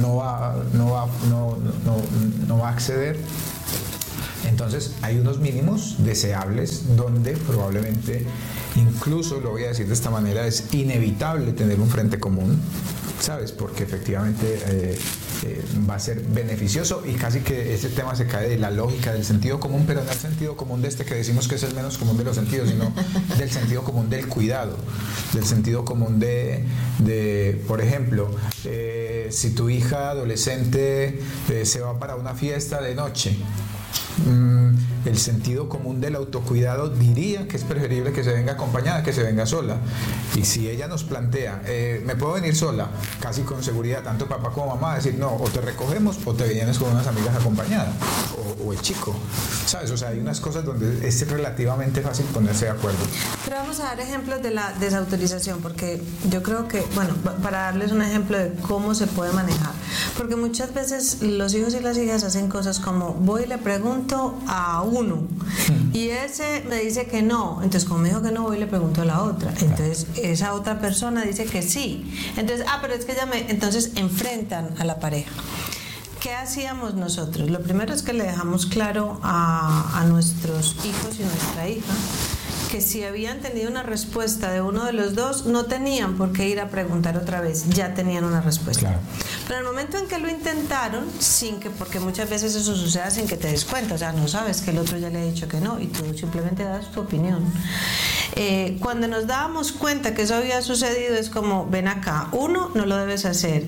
no 0.00 0.16
va, 0.16 0.56
no 0.72 0.90
va, 0.90 1.06
no, 1.28 1.56
no 2.48 2.58
va 2.58 2.68
a 2.68 2.72
acceder. 2.72 3.18
Entonces 4.48 4.92
hay 5.02 5.18
unos 5.18 5.38
mínimos 5.38 5.96
deseables 5.98 6.96
donde 6.96 7.32
probablemente, 7.32 8.24
incluso 8.76 9.40
lo 9.40 9.50
voy 9.50 9.64
a 9.64 9.68
decir 9.68 9.86
de 9.86 9.94
esta 9.94 10.10
manera, 10.10 10.46
es 10.46 10.72
inevitable 10.72 11.52
tener 11.52 11.80
un 11.80 11.88
frente 11.88 12.18
común, 12.18 12.60
¿sabes? 13.20 13.52
Porque 13.52 13.84
efectivamente 13.84 14.60
eh, 14.66 14.98
eh, 15.44 15.62
va 15.88 15.94
a 15.94 15.98
ser 15.98 16.20
beneficioso 16.20 17.04
y 17.06 17.14
casi 17.14 17.40
que 17.40 17.72
ese 17.74 17.88
tema 17.88 18.16
se 18.16 18.26
cae 18.26 18.48
de 18.48 18.58
la 18.58 18.70
lógica 18.70 19.12
del 19.12 19.24
sentido 19.24 19.60
común, 19.60 19.84
pero 19.86 20.02
no 20.02 20.10
el 20.10 20.18
sentido 20.18 20.56
común 20.56 20.82
de 20.82 20.88
este 20.88 21.04
que 21.04 21.14
decimos 21.14 21.46
que 21.46 21.54
es 21.54 21.62
el 21.62 21.74
menos 21.74 21.98
común 21.98 22.16
de 22.16 22.24
los 22.24 22.34
sentidos, 22.34 22.68
sino 22.68 22.92
del 23.38 23.50
sentido 23.50 23.84
común 23.84 24.10
del 24.10 24.26
cuidado, 24.26 24.76
del 25.32 25.44
sentido 25.44 25.84
común 25.84 26.18
de, 26.18 26.64
de, 26.98 27.62
por 27.68 27.80
ejemplo, 27.80 28.28
eh, 28.64 29.28
si 29.30 29.50
tu 29.50 29.70
hija 29.70 30.10
adolescente 30.10 31.20
se 31.64 31.80
va 31.80 31.98
para 31.98 32.16
una 32.16 32.34
fiesta 32.34 32.80
de 32.80 32.94
noche, 32.94 33.36
嗯 34.26 34.76
el 35.04 35.18
sentido 35.18 35.68
común 35.68 36.00
del 36.00 36.14
autocuidado 36.16 36.88
diría 36.88 37.48
que 37.48 37.56
es 37.56 37.64
preferible 37.64 38.12
que 38.12 38.22
se 38.24 38.32
venga 38.32 38.52
acompañada 38.52 39.02
que 39.02 39.12
se 39.12 39.22
venga 39.22 39.46
sola. 39.46 39.76
Y 40.36 40.44
si 40.44 40.68
ella 40.68 40.86
nos 40.88 41.04
plantea, 41.04 41.62
eh, 41.66 42.02
me 42.06 42.14
puedo 42.16 42.34
venir 42.34 42.54
sola, 42.56 42.88
casi 43.20 43.42
con 43.42 43.62
seguridad, 43.62 44.02
tanto 44.02 44.26
papá 44.26 44.50
como 44.50 44.74
mamá, 44.74 44.94
decir, 44.96 45.14
no, 45.18 45.34
o 45.34 45.48
te 45.50 45.60
recogemos 45.60 46.18
o 46.24 46.34
te 46.34 46.46
vienes 46.48 46.78
con 46.78 46.90
unas 46.90 47.06
amigas 47.06 47.34
acompañadas, 47.36 47.94
o, 48.36 48.68
o 48.68 48.72
el 48.72 48.80
chico, 48.80 49.14
¿sabes? 49.66 49.90
O 49.90 49.96
sea, 49.96 50.08
hay 50.08 50.18
unas 50.20 50.40
cosas 50.40 50.64
donde 50.64 51.06
es 51.06 51.28
relativamente 51.28 52.00
fácil 52.00 52.24
ponerse 52.26 52.66
de 52.66 52.70
acuerdo. 52.72 52.98
Pero 53.44 53.56
vamos 53.56 53.80
a 53.80 53.84
dar 53.84 54.00
ejemplos 54.00 54.42
de 54.42 54.50
la 54.52 54.72
desautorización, 54.80 55.60
porque 55.60 56.00
yo 56.30 56.42
creo 56.42 56.68
que, 56.68 56.84
bueno, 56.94 57.14
pa- 57.24 57.34
para 57.36 57.62
darles 57.62 57.92
un 57.92 58.02
ejemplo 58.02 58.38
de 58.38 58.52
cómo 58.62 58.94
se 58.94 59.06
puede 59.06 59.32
manejar, 59.32 59.72
porque 60.16 60.36
muchas 60.36 60.72
veces 60.74 61.22
los 61.22 61.52
hijos 61.54 61.74
y 61.74 61.80
las 61.80 61.96
hijas 61.98 62.22
hacen 62.24 62.48
cosas 62.48 62.78
como 62.78 63.14
voy 63.14 63.42
y 63.42 63.46
le 63.46 63.58
pregunto 63.58 64.38
a 64.46 64.82
uno. 64.92 65.22
Y 65.92 66.08
ese 66.08 66.64
me 66.68 66.76
dice 66.76 67.06
que 67.06 67.22
no, 67.22 67.60
entonces 67.62 67.88
como 67.88 68.00
me 68.00 68.08
dijo 68.08 68.22
que 68.22 68.30
no, 68.30 68.42
voy 68.42 68.56
y 68.56 68.60
le 68.60 68.66
pregunto 68.66 69.02
a 69.02 69.04
la 69.04 69.22
otra, 69.22 69.52
entonces 69.60 70.06
esa 70.16 70.54
otra 70.54 70.80
persona 70.80 71.22
dice 71.22 71.44
que 71.44 71.62
sí, 71.62 72.10
entonces, 72.36 72.66
ah, 72.68 72.78
pero 72.80 72.94
es 72.94 73.04
que 73.04 73.12
ella 73.12 73.26
me, 73.26 73.50
entonces 73.50 73.92
enfrentan 73.96 74.74
a 74.78 74.84
la 74.84 75.00
pareja. 75.00 75.32
¿Qué 76.20 76.32
hacíamos 76.34 76.94
nosotros? 76.94 77.50
Lo 77.50 77.62
primero 77.62 77.92
es 77.92 78.02
que 78.02 78.12
le 78.12 78.22
dejamos 78.24 78.66
claro 78.66 79.18
a, 79.22 80.00
a 80.00 80.04
nuestros 80.04 80.76
hijos 80.84 81.18
y 81.18 81.24
nuestra 81.24 81.68
hija 81.68 81.92
que 82.72 82.80
si 82.80 83.04
habían 83.04 83.40
tenido 83.40 83.70
una 83.70 83.82
respuesta 83.82 84.50
de 84.50 84.62
uno 84.62 84.86
de 84.86 84.94
los 84.94 85.14
dos, 85.14 85.44
no 85.44 85.66
tenían 85.66 86.16
por 86.16 86.32
qué 86.32 86.48
ir 86.48 86.58
a 86.58 86.70
preguntar 86.70 87.18
otra 87.18 87.42
vez, 87.42 87.68
ya 87.68 87.92
tenían 87.92 88.24
una 88.24 88.40
respuesta. 88.40 88.80
Claro. 88.80 88.98
Pero 89.46 89.60
en 89.60 89.66
el 89.66 89.70
momento 89.70 89.98
en 89.98 90.08
que 90.08 90.18
lo 90.18 90.30
intentaron, 90.30 91.04
sin 91.18 91.60
que, 91.60 91.68
porque 91.68 92.00
muchas 92.00 92.30
veces 92.30 92.54
eso 92.54 92.74
sucede 92.74 93.10
sin 93.10 93.28
que 93.28 93.36
te 93.36 93.48
des 93.48 93.66
cuenta, 93.66 93.96
o 93.96 93.98
sea, 93.98 94.12
no 94.12 94.26
sabes 94.26 94.62
que 94.62 94.70
el 94.70 94.78
otro 94.78 94.96
ya 94.96 95.10
le 95.10 95.20
ha 95.20 95.24
dicho 95.24 95.48
que 95.48 95.60
no 95.60 95.78
y 95.78 95.88
tú 95.88 96.16
simplemente 96.16 96.64
das 96.64 96.90
tu 96.90 97.00
opinión. 97.00 97.44
Eh, 98.36 98.78
cuando 98.80 99.06
nos 99.06 99.26
dábamos 99.26 99.72
cuenta 99.72 100.14
que 100.14 100.22
eso 100.22 100.36
había 100.36 100.62
sucedido, 100.62 101.16
es 101.16 101.28
como, 101.28 101.66
ven 101.66 101.88
acá, 101.88 102.28
uno, 102.32 102.70
no 102.74 102.86
lo 102.86 102.96
debes 102.96 103.26
hacer. 103.26 103.66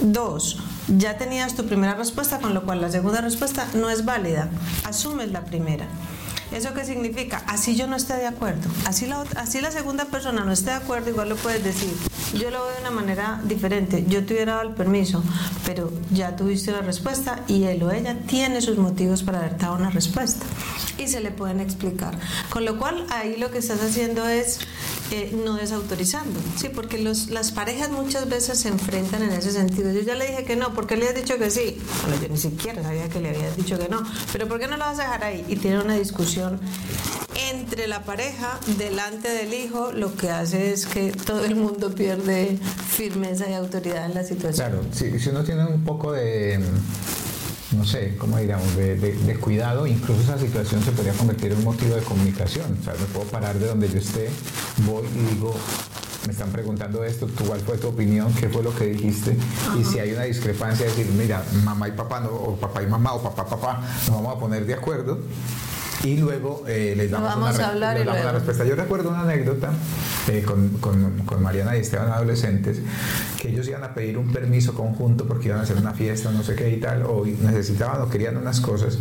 Dos, 0.00 0.58
ya 0.88 1.16
tenías 1.16 1.54
tu 1.54 1.64
primera 1.64 1.94
respuesta, 1.94 2.40
con 2.40 2.52
lo 2.52 2.64
cual 2.64 2.82
la 2.82 2.90
segunda 2.90 3.22
respuesta 3.22 3.66
no 3.72 3.88
es 3.88 4.04
válida. 4.04 4.50
Asumes 4.84 5.32
la 5.32 5.46
primera. 5.46 5.86
¿Eso 6.52 6.72
qué 6.74 6.84
significa? 6.84 7.42
Así 7.46 7.74
yo 7.76 7.86
no 7.86 7.96
esté 7.96 8.14
de 8.16 8.26
acuerdo. 8.26 8.68
Así 8.86 9.06
la, 9.06 9.24
así 9.36 9.60
la 9.60 9.70
segunda 9.70 10.04
persona 10.06 10.44
no 10.44 10.52
esté 10.52 10.70
de 10.70 10.76
acuerdo, 10.76 11.10
igual 11.10 11.28
lo 11.28 11.36
puedes 11.36 11.64
decir. 11.64 11.92
Yo 12.34 12.50
lo 12.50 12.64
veo 12.64 12.74
de 12.74 12.80
una 12.80 12.90
manera 12.90 13.40
diferente. 13.44 14.04
Yo 14.08 14.24
te 14.24 14.34
hubiera 14.34 14.54
dado 14.54 14.68
el 14.68 14.74
permiso, 14.74 15.22
pero 15.64 15.92
ya 16.10 16.36
tuviste 16.36 16.72
la 16.72 16.80
respuesta 16.82 17.40
y 17.46 17.64
él 17.64 17.82
o 17.82 17.92
ella 17.92 18.18
tiene 18.26 18.60
sus 18.60 18.76
motivos 18.76 19.22
para 19.22 19.38
haber 19.38 19.56
dado 19.58 19.76
una 19.76 19.90
respuesta. 19.90 20.44
Y 20.98 21.08
se 21.08 21.20
le 21.20 21.30
pueden 21.30 21.60
explicar. 21.60 22.18
Con 22.50 22.64
lo 22.64 22.78
cual, 22.78 23.06
ahí 23.10 23.36
lo 23.36 23.50
que 23.50 23.58
estás 23.58 23.80
haciendo 23.82 24.26
es 24.26 24.60
eh, 25.10 25.34
no 25.44 25.54
desautorizando. 25.54 26.40
Sí, 26.56 26.68
porque 26.68 26.98
los, 26.98 27.30
las 27.30 27.52
parejas 27.52 27.90
muchas 27.90 28.28
veces 28.28 28.58
se 28.58 28.68
enfrentan 28.68 29.22
en 29.22 29.32
ese 29.32 29.52
sentido. 29.52 29.92
Yo 29.92 30.00
ya 30.00 30.14
le 30.14 30.26
dije 30.26 30.44
que 30.44 30.56
no, 30.56 30.74
¿por 30.74 30.86
qué 30.86 30.96
le 30.96 31.08
has 31.08 31.14
dicho 31.14 31.38
que 31.38 31.50
sí? 31.50 31.78
Bueno, 32.02 32.20
yo 32.22 32.28
ni 32.28 32.38
siquiera 32.38 32.82
sabía 32.82 33.08
que 33.08 33.20
le 33.20 33.30
habías 33.30 33.56
dicho 33.56 33.78
que 33.78 33.88
no. 33.88 34.02
Pero 34.32 34.48
¿por 34.48 34.58
qué 34.58 34.66
no 34.66 34.76
lo 34.76 34.84
vas 34.84 34.98
a 34.98 35.02
dejar 35.02 35.24
ahí? 35.24 35.44
Y 35.48 35.56
tiene 35.56 35.80
una 35.80 35.94
discusión 35.94 36.60
entre 37.50 37.86
la 37.86 38.04
pareja 38.04 38.58
delante 38.78 39.28
del 39.28 39.52
hijo, 39.54 39.92
lo 39.92 40.14
que 40.14 40.30
hace 40.30 40.72
es 40.72 40.86
que 40.86 41.12
todo 41.12 41.44
el 41.44 41.56
mundo 41.56 41.94
pierde 41.94 42.58
firmeza 42.88 43.48
y 43.50 43.54
autoridad 43.54 44.06
en 44.06 44.14
la 44.14 44.24
situación. 44.24 44.68
Claro, 44.68 44.84
si, 44.92 45.28
uno 45.28 45.44
tiene 45.44 45.64
un 45.66 45.84
poco 45.84 46.12
de, 46.12 46.60
no 47.76 47.84
sé, 47.84 48.14
¿cómo 48.18 48.38
diríamos?, 48.38 48.76
de, 48.76 48.96
de- 48.96 49.34
cuidado, 49.36 49.86
incluso 49.86 50.20
esa 50.22 50.38
situación 50.38 50.82
se 50.82 50.92
podría 50.92 51.12
convertir 51.14 51.52
en 51.52 51.58
un 51.58 51.64
motivo 51.64 51.94
de 51.96 52.02
comunicación. 52.02 52.78
O 52.80 52.84
sea, 52.84 52.94
me 52.94 53.06
puedo 53.06 53.26
parar 53.26 53.58
de 53.58 53.66
donde 53.66 53.88
yo 53.88 53.98
esté, 53.98 54.30
voy 54.86 55.02
y 55.14 55.34
digo, 55.34 55.54
me 56.26 56.32
están 56.32 56.50
preguntando 56.50 57.04
esto, 57.04 57.26
¿tú 57.26 57.44
cuál 57.44 57.60
fue 57.60 57.76
tu 57.76 57.88
opinión? 57.88 58.32
¿Qué 58.34 58.48
fue 58.48 58.62
lo 58.62 58.74
que 58.74 58.86
dijiste? 58.86 59.36
Y 59.78 59.84
si 59.84 59.98
hay 59.98 60.12
una 60.12 60.22
discrepancia, 60.22 60.86
decir, 60.86 61.06
mira, 61.18 61.44
mamá 61.64 61.88
y 61.88 61.92
papá, 61.92 62.26
o 62.30 62.56
papá 62.56 62.82
y 62.82 62.86
mamá, 62.86 63.12
o 63.14 63.22
papá, 63.22 63.44
papá, 63.46 63.82
nos 64.06 64.16
vamos 64.16 64.36
a 64.36 64.38
poner 64.40 64.64
de 64.64 64.74
acuerdo 64.74 65.18
y 66.04 66.16
luego 66.18 66.64
eh, 66.68 66.94
les 66.96 67.10
damos, 67.10 67.30
Vamos 67.34 67.54
una, 67.56 67.66
a 67.66 67.70
hablar 67.70 67.94
les 67.94 68.02
y 68.02 68.06
damos 68.06 68.20
una 68.20 68.32
luego. 68.32 68.38
respuesta. 68.46 68.64
Yo 68.64 68.76
recuerdo 68.76 69.08
una 69.10 69.22
anécdota 69.22 69.70
eh, 70.28 70.42
con, 70.46 70.68
con- 70.78 71.18
con 71.24 71.42
Mariana 71.42 71.76
y 71.76 71.80
Esteban 71.80 72.10
adolescentes, 72.12 72.78
que 73.40 73.48
ellos 73.48 73.66
iban 73.68 73.82
a 73.84 73.94
pedir 73.94 74.18
un 74.18 74.30
permiso 74.32 74.74
conjunto 74.74 75.26
porque 75.26 75.48
iban 75.48 75.60
a 75.60 75.62
hacer 75.62 75.76
una 75.78 75.92
fiesta, 75.94 76.30
no 76.30 76.42
sé 76.42 76.54
qué 76.54 76.68
y 76.70 76.76
tal, 76.78 77.04
o 77.06 77.24
necesitaban 77.24 78.02
o 78.02 78.10
querían 78.10 78.36
unas 78.36 78.60
cosas. 78.60 78.98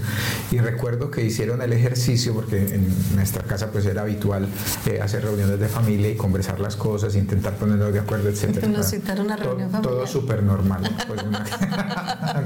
Y 0.51 0.59
recuerdo 0.59 1.11
que 1.11 1.25
hicieron 1.25 1.61
el 1.61 1.73
ejercicio, 1.73 2.33
porque 2.33 2.75
en 2.75 2.87
nuestra 3.15 3.43
casa 3.43 3.69
pues 3.71 3.85
era 3.85 4.03
habitual 4.03 4.47
eh, 4.85 5.01
hacer 5.01 5.23
reuniones 5.23 5.59
de 5.59 5.67
familia 5.67 6.09
y 6.09 6.15
conversar 6.15 6.59
las 6.61 6.75
cosas, 6.77 7.15
intentar 7.15 7.53
ponernos 7.55 7.91
de 7.93 7.99
acuerdo, 7.99 8.29
etc. 8.29 8.63
Nos 8.67 8.89
citaron 8.89 9.29
a 9.29 9.35
reunión 9.35 9.69
todo, 9.71 9.81
todo 9.81 10.07
súper 10.07 10.41
normal. 10.41 10.89
Pues 11.07 11.21
una- 11.21 11.43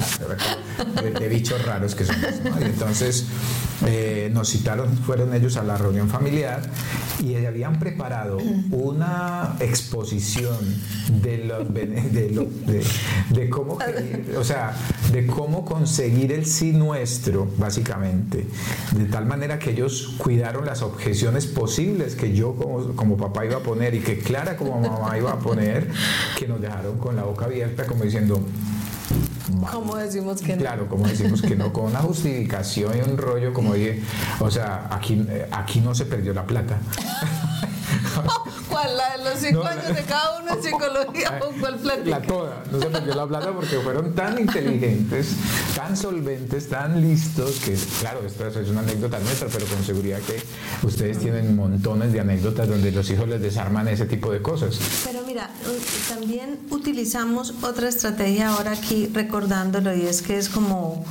de, 1.01 1.11
de 1.11 1.27
bichos 1.29 1.63
raros 1.65 1.95
que 1.95 2.05
somos. 2.05 2.21
¿no? 2.43 2.59
Y 2.61 2.65
entonces 2.65 3.25
eh, 3.85 4.29
nos 4.47 4.51
citaron, 4.57 4.95
fueron 4.99 5.33
ellos 5.33 5.57
a 5.57 5.63
la 5.63 5.77
reunión 5.77 6.07
familiar 6.07 6.61
y 7.19 7.35
habían 7.45 7.79
preparado 7.79 8.37
una 8.71 9.55
exposición 9.59 10.55
de, 11.21 11.37
lo- 11.39 11.65
de- 11.65 12.83
de 13.29 13.49
cómo, 13.49 13.77
o 14.37 14.43
sea, 14.45 14.73
de 15.11 15.25
cómo 15.27 15.65
conseguir 15.65 16.31
el 16.31 16.45
sí 16.45 16.71
nuestro, 16.71 17.47
básicamente. 17.57 18.45
De 18.95 19.05
tal 19.05 19.25
manera 19.25 19.59
que 19.59 19.71
ellos 19.71 20.13
cuidaron 20.17 20.65
las 20.65 20.81
objeciones 20.81 21.45
posibles 21.45 22.15
que 22.15 22.33
yo 22.33 22.55
como, 22.55 22.95
como 22.95 23.17
papá 23.17 23.45
iba 23.45 23.57
a 23.57 23.61
poner 23.63 23.95
y 23.95 23.99
que 23.99 24.19
Clara 24.19 24.55
como 24.55 24.79
mamá 24.79 25.17
iba 25.17 25.31
a 25.33 25.39
poner, 25.39 25.89
que 26.39 26.47
nos 26.47 26.61
dejaron 26.61 26.97
con 26.99 27.15
la 27.17 27.23
boca 27.23 27.45
abierta 27.45 27.85
como 27.85 28.03
diciendo, 28.05 28.39
"Vale". 29.61 29.73
¿Cómo 29.73 29.95
decimos 29.95 30.41
que 30.41 30.55
no? 30.55 30.61
Claro, 30.61 30.87
como 30.87 31.07
decimos 31.07 31.41
que 31.41 31.55
no, 31.55 31.73
con 31.73 31.85
una 31.85 31.99
justificación 31.99 32.97
y 32.97 33.01
un 33.09 33.17
rollo, 33.17 33.53
como 33.53 33.73
dije, 33.73 34.01
o 34.39 34.49
sea, 34.49 34.87
aquí, 34.91 35.25
eh, 35.29 35.47
aquí 35.51 35.81
no 35.81 35.93
se 35.93 36.05
perdió 36.05 36.33
la 36.33 36.45
plata. 36.45 36.79
¿Cuál? 38.69 38.97
¿La 38.97 39.17
de 39.17 39.23
los 39.23 39.39
cinco 39.39 39.59
No, 39.59 39.63
la- 39.63 39.71
años 39.71 39.95
de 39.95 40.03
cada 40.03 40.39
uno 40.39 40.53
en 40.53 40.63
psicología 40.63 41.39
o 41.41 41.51
cuál 41.59 41.73
La 41.75 41.79
platica? 41.81 42.21
toda, 42.21 42.63
no 42.71 42.79
se 42.79 42.85
perdió 42.87 43.15
la 43.15 43.27
plata 43.27 43.51
porque 43.53 43.79
fueron 43.79 44.13
tan 44.13 44.37
inteligentes, 44.39 45.29
tan 45.75 45.95
solventes, 45.95 46.67
tan 46.69 47.01
listos, 47.01 47.59
que 47.63 47.77
claro, 47.99 48.21
esto 48.25 48.47
es 48.47 48.69
una 48.69 48.81
anécdota 48.81 49.19
nuestra, 49.19 49.47
pero 49.51 49.65
con 49.67 49.83
seguridad 49.83 50.19
que 50.19 50.41
ustedes 50.85 51.19
tienen 51.19 51.55
montones 51.55 52.11
de 52.13 52.19
anécdotas 52.19 52.67
donde 52.67 52.91
los 52.91 53.09
hijos 53.09 53.27
les 53.27 53.41
desarman 53.41 53.87
ese 53.87 54.05
tipo 54.05 54.31
de 54.31 54.41
cosas. 54.41 54.77
Pero 55.05 55.21
mira, 55.25 55.49
también 56.09 56.59
utilizamos 56.69 57.53
otra 57.61 57.87
estrategia 57.89 58.49
ahora 58.49 58.71
aquí 58.71 59.09
recordándolo 59.13 59.95
y 59.95 60.01
es 60.05 60.21
que 60.21 60.37
es 60.37 60.49
como, 60.49 61.05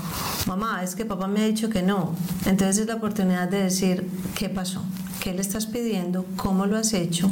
mamá, 0.47 0.83
es 0.83 0.95
que 0.95 1.05
papá 1.05 1.27
me 1.27 1.43
ha 1.43 1.47
dicho 1.47 1.71
que 1.71 1.83
no. 1.83 2.15
Entonces 2.45 2.79
es 2.79 2.87
la 2.87 2.97
oportunidad 2.97 3.49
de 3.49 3.63
decir, 3.65 4.09
¿qué 4.37 4.49
pasó? 4.49 4.83
¿Qué 5.27 5.35
le 5.35 5.41
estás 5.41 5.67
pidiendo? 5.67 6.25
¿Cómo 6.37 6.67
lo 6.67 6.77
has 6.77 6.93
hecho? 6.93 7.29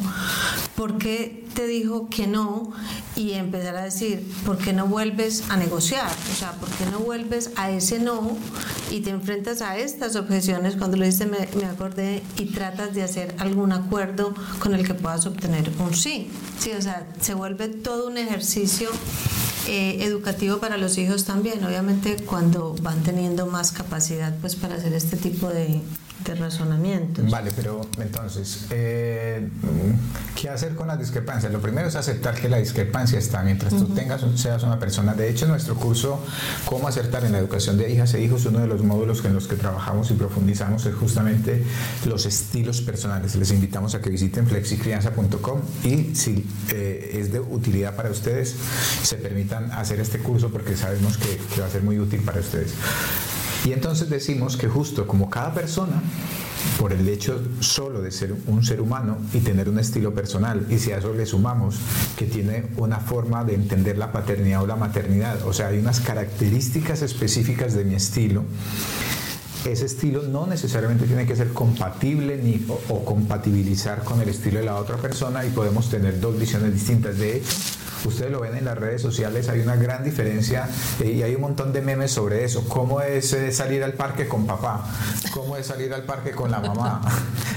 ¿Por 0.75 0.99
qué 0.99 1.47
te 1.55 1.65
dijo 1.69 2.09
que 2.09 2.27
no? 2.27 2.73
Y 3.15 3.35
empezar 3.35 3.77
a 3.77 3.85
decir, 3.85 4.29
¿por 4.45 4.59
qué 4.59 4.73
no 4.73 4.89
vuelves 4.89 5.45
a 5.49 5.57
negociar? 5.57 6.11
O 6.33 6.35
sea, 6.35 6.51
¿por 6.55 6.69
qué 6.71 6.87
no 6.87 6.99
vuelves 6.99 7.53
a 7.55 7.71
ese 7.71 8.01
no 8.01 8.37
y 8.91 9.03
te 9.03 9.11
enfrentas 9.11 9.63
a 9.63 9.79
estas 9.79 10.17
objeciones? 10.17 10.75
Cuando 10.75 10.97
lo 10.97 11.05
dices 11.05 11.29
me, 11.31 11.49
me 11.57 11.67
acordé 11.67 12.25
y 12.37 12.47
tratas 12.47 12.95
de 12.95 13.05
hacer 13.05 13.33
algún 13.39 13.71
acuerdo 13.71 14.35
con 14.59 14.75
el 14.75 14.85
que 14.85 14.95
puedas 14.95 15.25
obtener 15.27 15.71
un 15.79 15.95
sí. 15.95 16.29
Sí, 16.59 16.73
o 16.77 16.83
sea, 16.83 17.07
se 17.21 17.35
vuelve 17.35 17.69
todo 17.69 18.09
un 18.09 18.19
ejercicio 18.19 18.91
eh, 19.69 19.99
educativo 20.01 20.59
para 20.59 20.79
los 20.79 20.99
hijos 20.99 21.27
también, 21.27 21.65
obviamente 21.65 22.17
cuando 22.27 22.75
van 22.83 23.05
teniendo 23.05 23.47
más 23.47 23.71
capacidad 23.71 24.37
pues 24.41 24.57
para 24.57 24.75
hacer 24.75 24.95
este 24.95 25.17
tipo 25.17 25.49
de, 25.49 25.81
de 26.25 26.35
razonamientos. 26.35 27.30
Vale, 27.30 27.50
pero 27.56 27.80
entonces, 27.99 28.66
eh, 28.71 29.49
¿qué 30.35 30.49
hacer 30.49 30.75
con 30.75 30.88
las 30.88 30.99
discrepancias? 30.99 31.52
Lo 31.52 31.61
primero 31.61 31.88
es 31.88 31.97
aceptar 31.97 32.35
que 32.35 32.49
la 32.49 32.59
discrepancia 32.59 33.18
está 33.18 33.42
mientras 33.42 33.75
tú 33.75 33.87
tengas, 33.87 34.23
seas 34.37 34.62
una 34.62 34.78
persona. 34.78 35.14
De 35.14 35.28
hecho, 35.28 35.47
nuestro 35.47 35.75
curso 35.75 36.21
Cómo 36.64 36.88
acertar 36.88 37.25
en 37.25 37.33
la 37.33 37.38
educación 37.38 37.76
de 37.76 37.92
hijas 37.92 38.14
e 38.14 38.23
hijos, 38.23 38.47
uno 38.47 38.59
de 38.59 38.66
los 38.66 38.83
módulos 38.83 39.25
en 39.25 39.35
los 39.35 39.47
que 39.47 39.56
trabajamos 39.56 40.11
y 40.11 40.14
profundizamos 40.14 40.87
es 40.87 40.94
justamente 40.94 41.64
los 42.06 42.26
estilos 42.26 42.80
personales. 42.80 43.37
Les 43.37 43.50
invitamos 43.50 43.94
a 43.94 44.00
que 44.00 44.11
visiten 44.11 44.47
flexicrianza.com 44.47 45.61
y 45.85 46.14
si 46.14 46.47
eh, 46.71 47.18
es 47.21 47.33
de 47.33 47.40
utilidad 47.40 47.97
para 47.97 48.11
ustedes, 48.11 48.54
se 49.02 49.16
permitan 49.16 49.71
hacer 49.73 50.00
este 50.00 50.18
curso 50.18 50.50
porque 50.50 50.76
sabemos 50.76 51.18
que, 51.18 51.38
que 51.54 51.61
va 51.61 51.66
a 51.66 51.71
ser 51.71 51.83
muy 51.83 51.99
útil 51.99 52.21
para 52.21 52.40
ustedes. 52.40 52.75
Y 53.64 53.73
entonces 53.73 54.11
decimos 54.11 54.56
que 54.56 54.68
justo 54.68 55.06
como 55.06 55.30
cada 55.30 55.54
persona, 55.54 56.02
por 56.78 56.92
el 56.92 57.09
hecho 57.09 57.40
solo 57.61 58.02
de 58.02 58.11
ser 58.11 58.35
un 58.47 58.62
ser 58.64 58.80
humano 58.80 59.18
y 59.33 59.38
tener 59.38 59.68
un 59.68 59.78
estilo 59.78 60.14
personal, 60.14 60.66
y 60.68 60.78
si 60.78 60.92
a 60.92 60.99
eso 60.99 61.14
le 61.14 61.25
sumamos 61.25 61.76
que 62.16 62.26
tiene 62.26 62.66
una 62.76 62.99
forma 62.99 63.42
de 63.44 63.54
entender 63.54 63.97
la 63.97 64.12
paternidad 64.12 64.62
o 64.62 64.66
la 64.66 64.76
maternidad, 64.76 65.47
o 65.47 65.52
sea, 65.52 65.68
hay 65.68 65.78
unas 65.78 66.00
características 66.00 67.00
específicas 67.02 67.75
de 67.75 67.85
mi 67.85 67.94
estilo, 67.94 68.44
ese 69.64 69.87
estilo 69.87 70.23
no 70.25 70.47
necesariamente 70.47 71.06
tiene 71.06 71.25
que 71.25 71.35
ser 71.35 71.49
compatible 71.54 72.37
ni, 72.37 72.66
o, 72.68 72.78
o 72.90 73.04
compatibilizar 73.04 74.04
con 74.04 74.21
el 74.21 74.28
estilo 74.28 74.59
de 74.59 74.66
la 74.66 74.76
otra 74.76 74.99
persona 74.99 75.44
y 75.47 75.50
podemos 75.50 75.88
tener 75.88 76.21
dos 76.21 76.38
visiones 76.38 76.75
distintas. 76.75 77.16
De 77.16 77.38
hecho, 77.38 77.49
ustedes 78.09 78.31
lo 78.31 78.41
ven 78.41 78.57
en 78.57 78.65
las 78.65 78.77
redes 78.79 79.03
sociales, 79.03 79.49
hay 79.49 79.61
una 79.61 79.77
gran 79.77 80.05
diferencia 80.05 80.69
eh, 81.01 81.11
y 81.11 81.23
hay 81.23 81.35
un 81.35 81.41
montón 81.43 81.73
de 81.73 81.81
memes 81.83 82.11
sobre 82.13 82.45
eso. 82.45 82.69
¿Cómo 82.69 83.01
es 83.01 83.33
eh, 83.33 83.53
salir 83.53 83.83
al 83.85 83.95
parque 83.95 84.29
con 84.29 84.47
papá? 84.47 84.85
¿Cómo 85.33 85.57
es 85.57 85.67
salir 85.67 85.93
al 85.95 86.03
parque 86.05 86.33
con 86.33 86.51
la 86.51 86.61
mamá? 86.61 87.01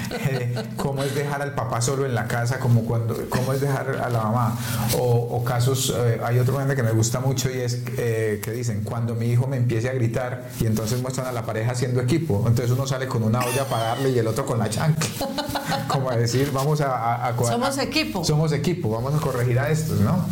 Eh, 0.09 0.55
¿Cómo 0.77 1.03
es 1.03 1.13
dejar 1.13 1.41
al 1.41 1.53
papá 1.53 1.81
solo 1.81 2.05
en 2.05 2.15
la 2.15 2.27
casa? 2.27 2.59
Como 2.59 2.85
cuando, 2.85 3.13
¿Cómo 3.29 3.51
es 3.51 3.59
dejar 3.59 3.99
a 4.01 4.09
la 4.09 4.21
mamá? 4.23 4.57
O, 4.97 5.03
o 5.03 5.43
casos, 5.43 5.93
hay 6.23 6.39
otro 6.39 6.57
meme 6.57 6.77
que 6.77 6.81
me 6.83 6.91
gusta 6.91 7.19
mucho 7.19 7.49
y 7.51 7.59
es 7.59 7.79
eh, 7.97 8.39
que 8.41 8.51
dicen, 8.51 8.83
cuando 8.85 9.15
mi 9.15 9.25
hijo 9.27 9.47
me 9.47 9.57
empiece 9.57 9.89
a 9.89 9.93
gritar 9.93 10.49
y 10.61 10.65
entonces 10.65 11.01
muestran 11.01 11.27
a 11.27 11.33
la 11.33 11.45
pareja 11.45 11.73
haciendo 11.73 11.99
equipo, 11.99 12.37
entonces 12.47 12.71
uno 12.71 12.87
sale 12.87 13.05
con 13.07 13.21
una 13.21 13.39
olla 13.39 13.65
para 13.65 13.83
darle 13.83 14.11
y 14.11 14.17
el 14.19 14.27
otro 14.27 14.45
con 14.45 14.57
la 14.59 14.69
chancla. 14.69 15.05
Como 15.89 16.09
a 16.09 16.15
decir, 16.15 16.51
vamos 16.53 16.79
a... 16.79 16.95
a- 16.95 17.27
a- 17.27 17.37
Somos 17.37 17.77
a- 17.77 17.83
equipo. 17.83 18.23
Somos 18.23 18.53
equipo, 18.53 18.89
vamos 18.89 19.13
a 19.13 19.17
corregir 19.17 19.59
a 19.59 19.69
estos, 19.69 19.99
¿no? 19.99 20.25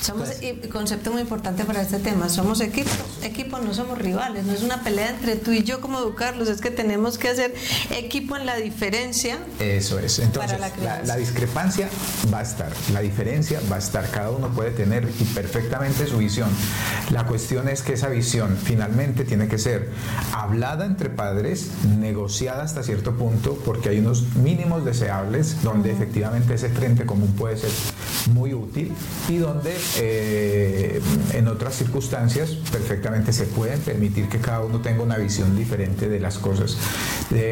Somos, 0.00 0.42
y 0.42 0.54
concepto 0.68 1.12
muy 1.12 1.20
importante 1.20 1.64
para 1.64 1.82
este 1.82 1.98
tema, 1.98 2.28
somos 2.28 2.60
equipo, 2.60 2.90
equipo 3.22 3.58
no 3.58 3.74
somos 3.74 3.98
rivales, 3.98 4.44
no 4.44 4.52
es 4.52 4.62
una 4.62 4.82
pelea 4.82 5.10
entre 5.10 5.36
tú 5.36 5.52
y 5.52 5.62
yo 5.62 5.80
como 5.80 5.98
educarlos, 5.98 6.48
es 6.48 6.60
que 6.60 6.70
tenemos 6.70 7.18
que 7.18 7.28
hacer 7.28 7.54
equipo 7.90 8.36
en 8.36 8.46
la 8.46 8.56
diferencia. 8.56 9.38
Eso 9.58 9.98
es. 9.98 10.18
Entonces, 10.18 10.52
Para 10.52 10.70
la 10.70 10.76
la, 10.82 11.04
la 11.04 11.16
discrepancia 11.16 11.88
va 12.32 12.38
a 12.38 12.42
estar, 12.42 12.72
la 12.92 13.00
diferencia 13.00 13.60
va 13.70 13.76
a 13.76 13.78
estar. 13.78 14.10
Cada 14.10 14.30
uno 14.30 14.48
puede 14.48 14.70
tener 14.70 15.08
y 15.20 15.24
perfectamente 15.24 16.06
su 16.06 16.18
visión. 16.18 16.48
La 17.10 17.26
cuestión 17.26 17.68
es 17.68 17.82
que 17.82 17.92
esa 17.92 18.08
visión 18.08 18.56
finalmente 18.56 19.24
tiene 19.24 19.48
que 19.48 19.58
ser 19.58 19.90
hablada 20.32 20.86
entre 20.86 21.10
padres, 21.10 21.70
negociada 21.98 22.62
hasta 22.62 22.82
cierto 22.82 23.16
punto, 23.16 23.58
porque 23.64 23.90
hay 23.90 23.98
unos 23.98 24.22
mínimos 24.36 24.84
deseables 24.84 25.62
donde 25.62 25.90
efectivamente 25.92 26.54
ese 26.54 26.68
frente 26.70 27.04
común 27.04 27.34
puede 27.36 27.58
ser 27.58 27.70
muy 28.32 28.54
útil 28.54 28.92
y 29.28 29.36
donde 29.38 29.76
eh, 29.98 31.00
en 31.32 31.48
otras 31.48 31.74
circunstancias 31.74 32.50
perfectamente 32.70 33.32
se 33.32 33.44
pueden 33.44 33.80
permitir 33.80 34.28
que 34.28 34.38
cada 34.38 34.60
uno 34.60 34.80
tenga 34.80 35.02
una 35.02 35.16
visión 35.16 35.56
diferente 35.56 36.08
de 36.08 36.20
las 36.20 36.38
cosas, 36.38 36.76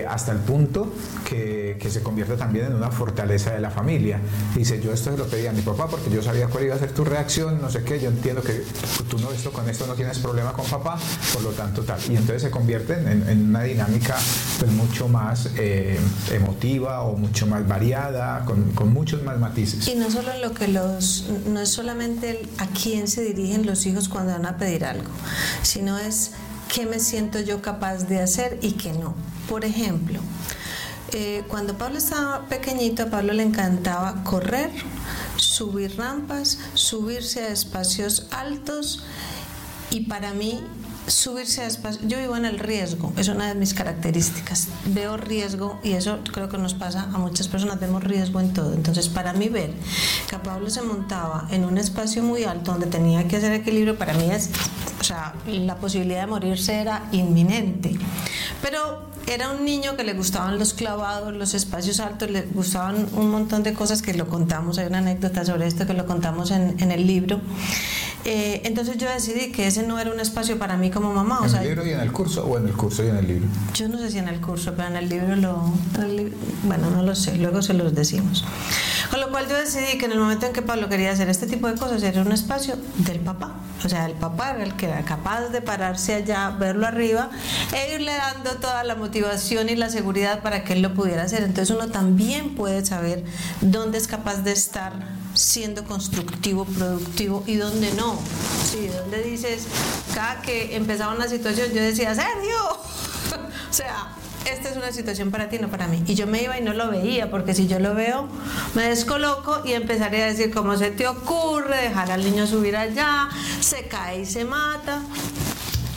hasta 0.09 0.33
el 0.33 0.38
punto 0.38 0.92
que, 1.28 1.76
que 1.80 1.90
se 1.90 2.02
convierta 2.02 2.37
también 2.37 2.66
en 2.66 2.75
una 2.75 2.90
fortaleza 2.90 3.52
de 3.52 3.61
la 3.61 3.71
familia. 3.71 4.21
Dice, 4.54 4.80
yo 4.80 4.92
esto 4.92 5.11
se 5.12 5.18
lo 5.18 5.26
pedí 5.26 5.47
a 5.47 5.52
mi 5.52 5.62
papá 5.62 5.88
porque 5.88 6.11
yo 6.11 6.23
sabía 6.23 6.49
cuál 6.49 6.64
iba 6.64 6.75
a 6.75 6.78
ser 6.78 6.92
tu 6.92 7.04
reacción, 7.04 7.61
no 7.61 7.71
sé 7.71 7.83
qué, 7.83 8.00
yo 8.00 8.09
entiendo 8.09 8.42
que 8.42 8.62
tú 9.09 9.18
no 9.18 9.30
esto 9.33 9.52
con 9.52 9.68
esto 9.68 9.87
no 9.87 9.95
tienes 9.95 10.18
problema 10.18 10.52
con 10.52 10.66
papá, 10.66 10.99
por 11.33 11.42
lo 11.42 11.50
tanto 11.50 11.83
tal. 11.83 12.00
Y 12.09 12.16
entonces 12.16 12.42
se 12.42 12.50
convierten 12.50 13.07
en, 13.28 13.49
una 13.49 13.62
dinámica 13.62 14.16
pues 14.59 14.71
mucho 14.73 15.09
más 15.09 15.50
eh, 15.57 15.99
emotiva 16.33 17.02
o 17.02 17.16
mucho 17.16 17.47
más 17.47 17.66
variada, 17.66 18.45
con, 18.45 18.73
con 18.73 18.92
muchos 18.92 19.23
más 19.23 19.38
matices. 19.38 19.88
Y 19.88 19.95
no 19.95 20.11
solo 20.11 20.37
lo 20.42 20.52
que 20.52 20.68
los, 20.68 21.26
no 21.47 21.61
es 21.61 21.68
solamente 21.68 22.27
a 22.58 22.66
quién 22.66 23.08
se 23.08 23.23
dirigen 23.23 23.66
los 23.66 23.87
hijos 23.87 24.08
cuando 24.08 24.32
van 24.32 24.47
a 24.47 24.56
pedir 24.56 24.85
algo, 24.85 25.11
sino 25.62 25.99
es 25.99 26.32
qué 26.73 26.87
me 26.87 27.00
siento 27.00 27.40
yo 27.40 27.62
capaz 27.62 28.08
de 28.08 28.20
hacer 28.20 28.58
y 28.62 28.73
qué 28.73 28.92
no. 28.92 29.14
Por 29.49 29.64
ejemplo, 29.64 30.20
eh, 31.12 31.44
cuando 31.49 31.78
Pablo 31.78 31.99
estaba 31.99 32.47
pequeñito, 32.49 33.04
a 33.04 33.06
Pablo 33.06 33.32
le 33.32 33.42
encantaba 33.42 34.23
correr, 34.25 34.70
subir 35.37 35.97
rampas, 35.97 36.58
subirse 36.75 37.44
a 37.44 37.49
espacios 37.49 38.26
altos 38.30 39.04
y 39.90 40.00
para 40.00 40.35
mí 40.35 40.61
subirse 41.08 41.62
a 41.62 41.66
espacios, 41.66 42.06
yo 42.06 42.18
vivo 42.18 42.36
en 42.36 42.44
el 42.44 42.58
riesgo, 42.58 43.12
es 43.16 43.28
una 43.28 43.48
de 43.48 43.54
mis 43.54 43.74
características, 43.74 44.68
veo 44.86 45.16
riesgo 45.16 45.78
y 45.82 45.92
eso 45.92 46.18
creo 46.32 46.48
que 46.48 46.58
nos 46.58 46.74
pasa 46.74 47.08
a 47.12 47.18
muchas 47.18 47.48
personas, 47.48 47.80
vemos 47.80 48.04
riesgo 48.04 48.40
en 48.40 48.52
todo, 48.52 48.74
entonces 48.74 49.08
para 49.08 49.32
mí 49.32 49.48
ver 49.48 49.72
que 50.28 50.38
Pablo 50.38 50.70
se 50.70 50.82
montaba 50.82 51.48
en 51.50 51.64
un 51.64 51.78
espacio 51.78 52.22
muy 52.22 52.44
alto 52.44 52.72
donde 52.72 52.86
tenía 52.86 53.26
que 53.26 53.36
hacer 53.36 53.52
equilibrio, 53.52 53.96
para 53.96 54.14
mí 54.14 54.30
es, 54.30 54.50
o 55.00 55.04
sea, 55.04 55.34
la 55.46 55.76
posibilidad 55.76 56.22
de 56.22 56.26
morirse 56.26 56.80
era 56.80 57.08
inminente, 57.12 57.96
pero 58.62 59.08
era 59.26 59.50
un 59.50 59.64
niño 59.64 59.94
que 59.96 60.04
le 60.04 60.14
gustaban 60.14 60.58
los 60.58 60.72
clavados, 60.72 61.34
los 61.34 61.52
espacios 61.52 62.00
altos, 62.00 62.30
le 62.30 62.42
gustaban 62.42 63.08
un 63.12 63.30
montón 63.30 63.62
de 63.62 63.74
cosas 63.74 64.00
que 64.00 64.14
lo 64.14 64.26
contamos, 64.28 64.78
hay 64.78 64.86
una 64.86 64.98
anécdota 64.98 65.44
sobre 65.44 65.66
esto 65.66 65.86
que 65.86 65.92
lo 65.92 66.06
contamos 66.06 66.50
en, 66.50 66.76
en 66.80 66.90
el 66.90 67.06
libro. 67.06 67.40
Eh, 68.30 68.61
entonces 68.64 68.99
yo 68.99 69.08
decidí 69.08 69.50
que 69.52 69.66
ese 69.66 69.85
no 69.85 69.99
era 69.99 70.12
un 70.12 70.20
espacio 70.20 70.58
para 70.58 70.76
mí 70.76 70.90
como 70.90 71.14
mamá. 71.14 71.40
¿En 71.47 71.54
el 71.54 71.64
libro 71.64 71.87
y 71.87 71.92
en 71.92 72.00
el 72.00 72.12
curso 72.12 72.44
o 72.44 72.58
en 72.58 72.68
el 72.68 72.75
curso 72.75 73.02
y 73.02 73.08
en 73.08 73.16
el 73.16 73.26
libro? 73.26 73.49
Yo 73.73 73.88
no 73.88 73.97
sé 73.97 74.11
si 74.11 74.18
en 74.18 74.28
el 74.28 74.38
curso, 74.38 74.75
pero 74.76 74.88
en 74.88 74.97
el 74.97 75.08
libro 75.08 75.35
lo... 75.35 75.73
bueno, 76.64 76.90
no 76.90 77.02
lo 77.02 77.14
sé, 77.14 77.38
luego 77.38 77.62
se 77.62 77.73
los 77.73 77.94
decimos. 77.94 78.44
Con 79.11 79.20
lo 79.20 79.30
cual 79.30 79.49
yo 79.49 79.56
decidí 79.56 79.97
que 79.97 80.04
en 80.04 80.12
el 80.12 80.18
momento 80.18 80.44
en 80.44 80.52
que 80.52 80.61
Pablo 80.61 80.90
quería 80.90 81.11
hacer 81.11 81.30
este 81.30 81.47
tipo 81.47 81.68
de 81.68 81.78
cosas 81.78 82.02
era 82.02 82.20
un 82.20 82.30
espacio 82.30 82.76
del 82.99 83.20
papá. 83.20 83.54
O 83.82 83.88
sea, 83.88 84.04
el 84.04 84.12
papá 84.12 84.50
era 84.50 84.64
el 84.64 84.76
que 84.76 84.85
era 84.85 85.02
capaz 85.06 85.49
de 85.49 85.62
pararse 85.62 86.12
allá, 86.12 86.50
verlo 86.50 86.87
arriba 86.87 87.30
e 87.73 87.94
irle 87.94 88.12
dando 88.12 88.50
toda 88.61 88.85
la 88.85 88.94
motivación 88.94 89.70
y 89.70 89.76
la 89.76 89.88
seguridad 89.88 90.42
para 90.42 90.64
que 90.64 90.75
él 90.75 90.82
lo 90.82 90.92
pudiera 90.92 91.23
hacer. 91.23 91.44
Entonces 91.44 91.75
uno 91.75 91.88
también 91.88 92.54
puede 92.56 92.85
saber 92.85 93.25
dónde 93.62 93.97
es 93.97 94.06
capaz 94.06 94.42
de 94.42 94.52
estar 94.52 94.92
siendo 95.38 95.85
constructivo, 95.85 96.64
productivo 96.64 97.45
y 97.47 97.57
dónde 97.57 97.92
no. 97.95 98.18
Sí, 98.71 98.88
donde 98.88 99.23
dices, 99.23 99.66
cada 100.12 100.42
que 100.42 100.75
empezaba 100.76 101.14
una 101.14 101.28
situación 101.28 101.68
yo 101.68 101.80
decía, 101.80 102.14
Sergio, 102.14 102.59
o 103.71 103.73
sea, 103.73 104.09
esta 104.45 104.68
es 104.71 104.76
una 104.76 104.90
situación 104.90 105.30
para 105.30 105.49
ti, 105.49 105.59
no 105.59 105.68
para 105.68 105.87
mí. 105.87 106.02
Y 106.07 106.14
yo 106.16 106.26
me 106.26 106.42
iba 106.42 106.59
y 106.59 106.62
no 106.62 106.73
lo 106.73 106.90
veía, 106.90 107.30
porque 107.30 107.54
si 107.54 107.68
yo 107.68 107.78
lo 107.78 107.95
veo, 107.95 108.28
me 108.75 108.88
descoloco 108.88 109.62
y 109.64 109.73
empezaría 109.75 110.25
a 110.25 110.26
decir, 110.28 110.52
¿cómo 110.52 110.76
se 110.76 110.90
te 110.90 111.07
ocurre 111.07 111.83
dejar 111.83 112.11
al 112.11 112.25
niño 112.25 112.47
subir 112.47 112.76
allá? 112.76 113.28
Se 113.61 113.87
cae 113.87 114.23
y 114.23 114.26
se 114.26 114.45
mata. 114.45 115.02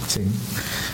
Sí. 0.08 0.22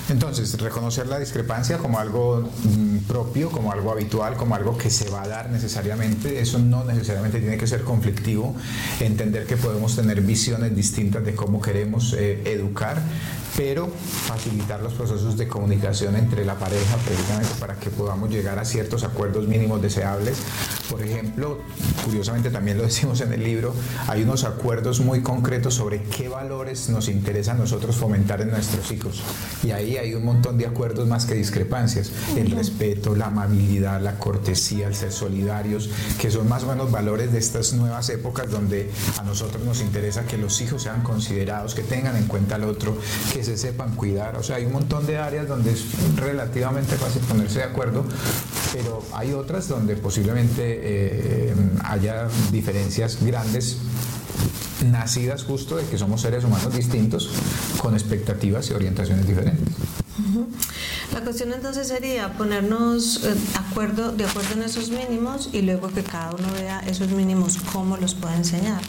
Entonces, 0.09 0.57
reconocer 0.59 1.07
la 1.07 1.19
discrepancia 1.19 1.77
como 1.77 1.99
algo 1.99 2.49
mm, 2.63 2.99
propio, 3.07 3.49
como 3.51 3.73
algo 3.73 3.91
habitual, 3.91 4.35
como 4.37 4.55
algo 4.55 4.77
que 4.77 4.89
se 4.89 5.09
va 5.09 5.23
a 5.23 5.27
dar 5.27 5.49
necesariamente, 5.49 6.39
eso 6.39 6.59
no 6.59 6.85
necesariamente 6.85 7.39
tiene 7.39 7.57
que 7.57 7.67
ser 7.67 7.83
conflictivo, 7.83 8.55
entender 9.01 9.45
que 9.45 9.57
podemos 9.57 9.95
tener 9.95 10.21
visiones 10.21 10.73
distintas 10.75 11.25
de 11.25 11.35
cómo 11.35 11.61
queremos 11.61 12.13
eh, 12.13 12.41
educar, 12.45 13.01
pero 13.57 13.89
facilitar 14.27 14.81
los 14.83 14.93
procesos 14.93 15.35
de 15.35 15.47
comunicación 15.47 16.15
entre 16.15 16.45
la 16.45 16.53
pareja 16.59 16.95
precisamente 16.97 17.49
para 17.59 17.73
que 17.73 17.89
podamos 17.89 18.29
llegar 18.29 18.59
a 18.59 18.65
ciertos 18.65 19.03
acuerdos 19.03 19.47
mínimos 19.47 19.81
deseables. 19.81 20.37
Por 20.91 21.01
ejemplo, 21.01 21.57
curiosamente 22.05 22.51
también 22.51 22.77
lo 22.77 22.83
decimos 22.85 23.19
en 23.21 23.33
el 23.33 23.43
libro, 23.43 23.73
hay 24.07 24.21
unos 24.21 24.43
acuerdos 24.43 24.99
muy 24.99 25.21
concretos 25.21 25.73
sobre 25.73 26.03
qué 26.03 26.29
valores 26.29 26.89
nos 26.89 27.09
interesa 27.09 27.53
a 27.53 27.55
nosotros 27.55 27.95
fomentar 27.95 28.41
en 28.41 28.51
nuestros 28.51 28.91
hijos. 28.91 29.23
Y 29.63 29.71
ahí 29.71 29.97
hay 29.97 30.13
un 30.13 30.23
montón 30.23 30.59
de 30.59 30.67
acuerdos 30.67 31.07
más 31.07 31.25
que 31.25 31.33
discrepancias. 31.33 32.11
El 32.35 32.51
respeto, 32.51 33.15
la 33.15 33.25
amabilidad, 33.25 33.99
la 34.01 34.19
cortesía, 34.19 34.87
el 34.87 34.93
ser 34.93 35.11
solidarios, 35.11 35.89
que 36.19 36.29
son 36.29 36.47
más 36.47 36.63
o 36.63 36.67
menos 36.67 36.91
valores 36.91 37.31
de 37.31 37.39
estas 37.39 37.73
nuevas 37.73 38.07
épocas 38.09 38.51
donde 38.51 38.91
a 39.19 39.23
nosotros 39.23 39.63
nos 39.63 39.81
interesa 39.81 40.27
que 40.27 40.37
los 40.37 40.61
hijos 40.61 40.83
sean 40.83 41.01
considerados, 41.01 41.73
que 41.73 41.81
tengan 41.81 42.15
en 42.17 42.27
cuenta 42.27 42.55
al 42.55 42.63
otro, 42.63 42.95
que 43.33 43.46
se 43.47 43.57
sepan 43.57 43.95
cuidar. 43.95 44.35
O 44.35 44.43
sea, 44.43 44.57
hay 44.57 44.65
un 44.65 44.73
montón 44.73 45.07
de 45.07 45.17
áreas 45.17 45.47
donde 45.47 45.71
es 45.71 45.85
relativamente 46.17 46.97
fácil 46.97 47.21
ponerse 47.21 47.59
de 47.59 47.65
acuerdo, 47.65 48.03
pero 48.73 49.01
hay 49.13 49.31
otras 49.31 49.69
donde 49.69 49.95
posiblemente 49.95 50.63
eh, 50.65 51.55
haya 51.85 52.27
diferencias 52.51 53.23
grandes 53.23 53.77
nacidas 54.85 55.45
justo 55.45 55.77
de 55.77 55.85
que 55.85 55.97
somos 55.97 56.21
seres 56.21 56.43
humanos 56.43 56.75
distintos 56.75 57.29
con 57.81 57.93
expectativas 57.93 58.69
y 58.69 58.73
orientaciones 58.73 59.25
diferentes. 59.25 59.73
La 61.13 61.21
cuestión 61.21 61.53
entonces 61.53 61.87
sería 61.87 62.33
ponernos 62.33 63.23
eh, 63.23 63.33
acuerdo, 63.55 64.11
de 64.11 64.25
acuerdo 64.25 64.55
en 64.55 64.63
esos 64.63 64.89
mínimos 64.89 65.49
y 65.53 65.61
luego 65.61 65.87
que 65.87 66.03
cada 66.03 66.31
uno 66.31 66.51
vea 66.53 66.79
esos 66.81 67.09
mínimos 67.11 67.57
cómo 67.71 67.95
los 67.95 68.13
puede 68.13 68.35
enseñar. 68.35 68.81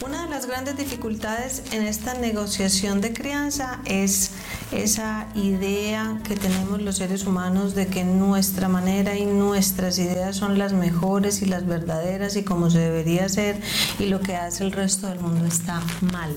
Una 0.00 0.22
de 0.22 0.30
las 0.30 0.46
grandes 0.46 0.76
dificultades 0.76 1.64
en 1.72 1.82
esta 1.82 2.14
negociación 2.14 3.00
de 3.00 3.12
crianza 3.12 3.80
es 3.84 4.30
esa 4.70 5.26
idea 5.34 6.20
que 6.22 6.36
tenemos 6.36 6.80
los 6.80 6.98
seres 6.98 7.26
humanos 7.26 7.74
de 7.74 7.88
que 7.88 8.04
nuestra 8.04 8.68
manera 8.68 9.16
y 9.16 9.26
nuestras 9.26 9.98
ideas 9.98 10.36
son 10.36 10.56
las 10.56 10.72
mejores 10.72 11.42
y 11.42 11.46
las 11.46 11.66
verdaderas 11.66 12.36
y 12.36 12.44
como 12.44 12.70
se 12.70 12.78
debería 12.78 13.28
ser 13.28 13.60
y 13.98 14.06
lo 14.06 14.20
que 14.20 14.36
hace 14.36 14.62
el 14.62 14.70
resto 14.70 15.08
del 15.08 15.18
mundo 15.18 15.46
está 15.46 15.82
mal. 16.12 16.32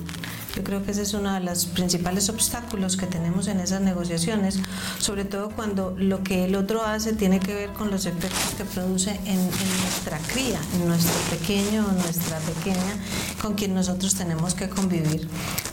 Yo 0.56 0.64
creo 0.64 0.84
que 0.84 0.92
ese 0.92 1.04
es 1.04 1.14
uno 1.14 1.34
de 1.34 1.40
los 1.40 1.66
principales 1.66 2.28
obstáculos 2.30 2.98
que 2.98 3.08
tenemos 3.08 3.48
en 3.48 3.60
esas 3.60 3.82
negociaciones, 3.82 4.60
sobre 5.00 5.24
todo 5.24 5.50
cuando 5.50 5.96
lo 5.98 6.24
que 6.24 6.46
el 6.46 6.56
otro 6.56 6.84
hace 6.84 7.14
tiene 7.14 7.40
que 7.40 7.54
ver 7.54 7.74
con 7.74 7.90
los 7.90 8.06
efectos 8.06 8.54
que 8.58 8.66
produce 8.66 9.12
en, 9.26 9.40
nuestra 9.46 10.18
cría, 10.20 10.60
en 10.76 10.88
nuestro 10.88 11.14
pequeño 11.30 11.88
o 11.88 11.92
nuestra 11.94 12.38
pequeña, 12.40 12.96
con 13.42 13.54
quien 13.54 13.74
nosotros 13.74 14.16
tenemos 14.16 14.54
que 14.54 14.68
convivir. 14.68 15.28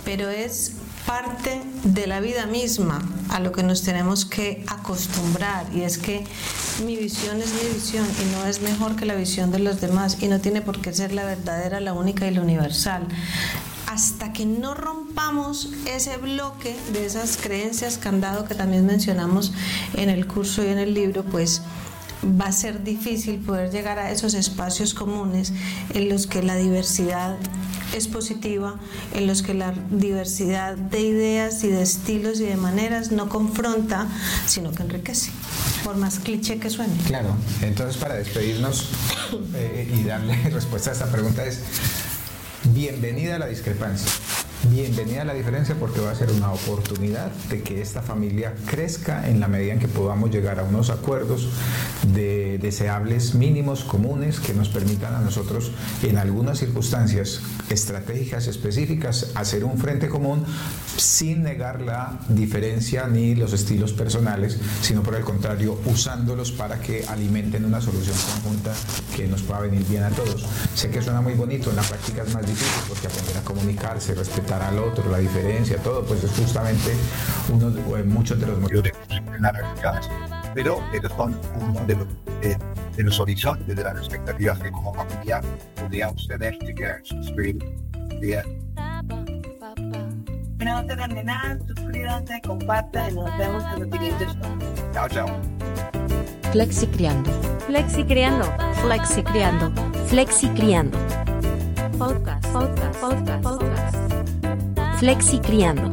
Pero 0.05 0.29
es 0.29 0.73
parte 1.07 1.61
de 1.85 2.07
la 2.07 2.21
vida 2.21 2.47
misma 2.47 3.01
a 3.31 3.41
lo 3.41 3.51
que 3.51 3.63
nos 3.63 3.83
tenemos 3.83 4.27
que 4.27 4.65
acostumbrar 4.69 5.67
y 5.75 5.81
es 5.83 5.99
que 5.99 6.25
mi 6.85 6.97
visión 6.97 7.41
es 7.41 7.53
mi 7.55 7.75
visión 7.75 8.07
y 8.21 8.37
no 8.37 8.45
es 8.47 8.61
mejor 8.61 8.95
que 8.95 9.07
la 9.07 9.15
visión 9.15 9.51
de 9.51 9.59
los 9.59 9.81
demás 9.81 10.19
y 10.21 10.29
no 10.29 10.39
tiene 10.39 10.61
por 10.61 10.81
qué 10.81 10.93
ser 10.93 11.13
la 11.13 11.25
verdadera, 11.25 11.81
la 11.81 11.95
única 11.95 12.27
y 12.27 12.35
la 12.35 12.43
universal 12.43 13.07
hasta 13.99 14.33
que 14.33 14.47
no 14.47 14.77
rompamos 14.77 15.71
ese 15.85 16.19
bloque 16.19 16.77
de 16.93 17.05
esas 17.05 17.37
creencias 17.37 17.99
candado 17.99 18.45
que 18.45 18.55
también 18.55 18.87
mencionamos 18.87 19.53
en 19.95 20.09
el 20.09 20.29
curso 20.29 20.63
y 20.63 20.69
en 20.69 20.79
el 20.79 20.95
libro, 20.95 21.25
pues 21.25 21.63
va 22.25 22.47
a 22.47 22.53
ser 22.53 22.85
difícil 22.85 23.41
poder 23.41 23.73
llegar 23.73 23.99
a 23.99 24.13
esos 24.13 24.35
espacios 24.35 24.95
comunes 24.95 25.53
en 25.95 26.09
los 26.09 26.29
que 26.29 26.45
la 26.45 26.55
diversidad 26.55 27.39
es 27.93 28.07
positiva, 28.07 28.77
en 29.15 29.27
los 29.27 29.43
que 29.43 29.55
la 29.55 29.75
diversidad 29.91 30.77
de 30.77 31.01
ideas 31.01 31.65
y 31.65 31.69
de 31.69 31.83
estilos 31.83 32.39
y 32.39 32.45
de 32.45 32.57
maneras 32.57 33.11
no 33.11 33.29
confronta, 33.29 34.07
sino 34.47 34.71
que 34.71 34.85
enriquece, 34.85 35.33
por 35.83 35.97
más 35.97 36.21
cliché 36.21 36.61
que 36.61 36.71
suene. 36.71 36.95
Claro, 37.09 37.35
entonces 37.63 37.97
para 37.97 38.15
despedirnos 38.15 38.91
eh, 39.55 39.93
y 39.93 40.05
darle 40.05 40.37
respuesta 40.51 40.91
a 40.91 40.93
esta 40.93 41.11
pregunta 41.11 41.45
es, 41.45 41.63
bienvenida 42.65 43.37
a 43.37 43.39
la 43.39 43.47
discrepancia. 43.47 44.38
Bienvenida 44.65 45.23
a 45.23 45.25
la 45.25 45.35
diferencia 45.35 45.77
porque 45.77 46.01
va 46.01 46.11
a 46.11 46.15
ser 46.17 46.33
una 46.33 46.53
oportunidad 46.53 47.31
de 47.49 47.63
que 47.63 47.81
esta 47.81 48.03
familia 48.03 48.55
crezca 48.67 49.29
en 49.29 49.39
la 49.39 49.47
medida 49.47 49.73
en 49.73 49.79
que 49.79 49.87
podamos 49.87 50.33
llegar 50.33 50.59
a 50.59 50.65
unos 50.65 50.91
acuerdos 50.91 51.49
de 52.13 52.59
deseables 52.59 53.37
mínimos 53.37 53.85
comunes 53.85 54.41
que 54.41 54.55
nos 54.55 54.69
permitan 54.69 55.15
a 55.15 55.21
nosotros 55.21 55.71
en 56.03 56.19
algunas 56.19 56.59
circunstancias 56.59 57.41
estratégicas 57.71 58.49
específicas 58.49 59.31
hacer 59.37 59.63
un 59.63 59.79
frente 59.79 60.09
común 60.09 60.45
sin 60.97 61.45
negar 61.45 61.81
la 61.81 62.19
diferencia 62.29 63.07
ni 63.07 63.37
los 63.37 63.53
estilos 63.53 63.93
personales, 63.93 64.59
sino 64.83 65.05
por 65.05 65.15
el 65.15 65.23
contrario 65.23 65.79
usándolos 65.87 66.51
para 66.51 66.81
que 66.81 67.05
alimenten 67.07 67.65
una 67.65 67.81
solución 67.81 68.17
conjunta 68.35 68.75
que 69.15 69.29
nos 69.29 69.43
pueda 69.43 69.61
venir 69.61 69.87
bien 69.87 70.03
a 70.03 70.11
todos. 70.11 70.45
Sé 70.75 70.91
que 70.91 71.01
suena 71.01 71.21
muy 71.21 71.35
bonito, 71.35 71.71
en 71.71 71.77
la 71.77 71.83
práctica 71.83 72.25
es 72.25 72.35
más 72.35 72.45
difícil 72.45 72.83
porque 72.89 73.07
aprender 73.07 73.37
a 73.37 73.43
comunicarse, 73.43 74.15
respetar 74.15 74.48
al 74.51 74.79
otro, 74.79 75.11
la 75.11 75.19
diferencia, 75.19 75.77
todo, 75.79 76.03
pues 76.05 76.25
es 76.25 76.31
justamente 76.33 76.95
uno 77.53 77.71
de, 77.71 78.03
muchos 78.05 78.41
de 78.41 78.47
los 78.47 78.59
motivos 78.59 78.85
de 78.85 78.93
la 79.41 79.53
realidad. 79.53 80.01
Pero 80.55 80.83
estos 80.93 81.13
son 81.13 81.39
uno 81.55 81.81
de 81.87 81.97
los, 81.97 82.07
eh, 82.43 82.57
de 82.97 83.03
los 83.03 83.21
horizontes 83.21 83.77
de 83.77 83.83
las 83.83 83.97
expectativas 83.99 84.59
que 84.59 84.71
como 84.71 84.95
familia 84.95 85.41
podríamos 85.77 86.27
tener 86.27 86.59
que 86.59 86.75
construir 87.09 87.59
bien. 88.21 88.43
Bueno, 90.57 90.83
no 90.83 90.87
te 90.87 90.97
de 90.97 91.25
nada, 91.25 91.59
suscríbanse, 91.67 92.41
compartan 92.47 93.13
y 93.13 93.15
nos 93.15 93.39
vemos 93.39 93.65
en 93.75 93.81
los 93.81 93.91
siguientes. 93.91 94.29
Chao, 94.93 95.09
chao. 95.09 95.27
Flexi 96.53 96.87
Criando. 96.87 97.31
Flexi 97.67 98.05
Criando. 98.05 98.47
Flexi 98.83 99.23
Criando. 99.23 99.73
Flexi 100.07 100.49
Criando. 100.49 100.99
Podcast, 101.99 102.47
podcast, 102.53 103.01
podcast, 103.01 103.43
podcast. 103.43 103.68
Flexi 104.99 105.39
Criando. 105.39 105.93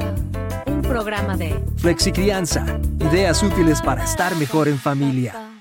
Un 0.65 0.81
programa 0.81 1.37
de 1.37 1.53
Flexi 1.77 2.11
Crianza. 2.11 2.65
Ideas 2.99 3.43
útiles 3.43 3.79
para 3.79 4.03
estar 4.03 4.35
mejor 4.35 4.67
en 4.67 4.79
familia. 4.79 5.54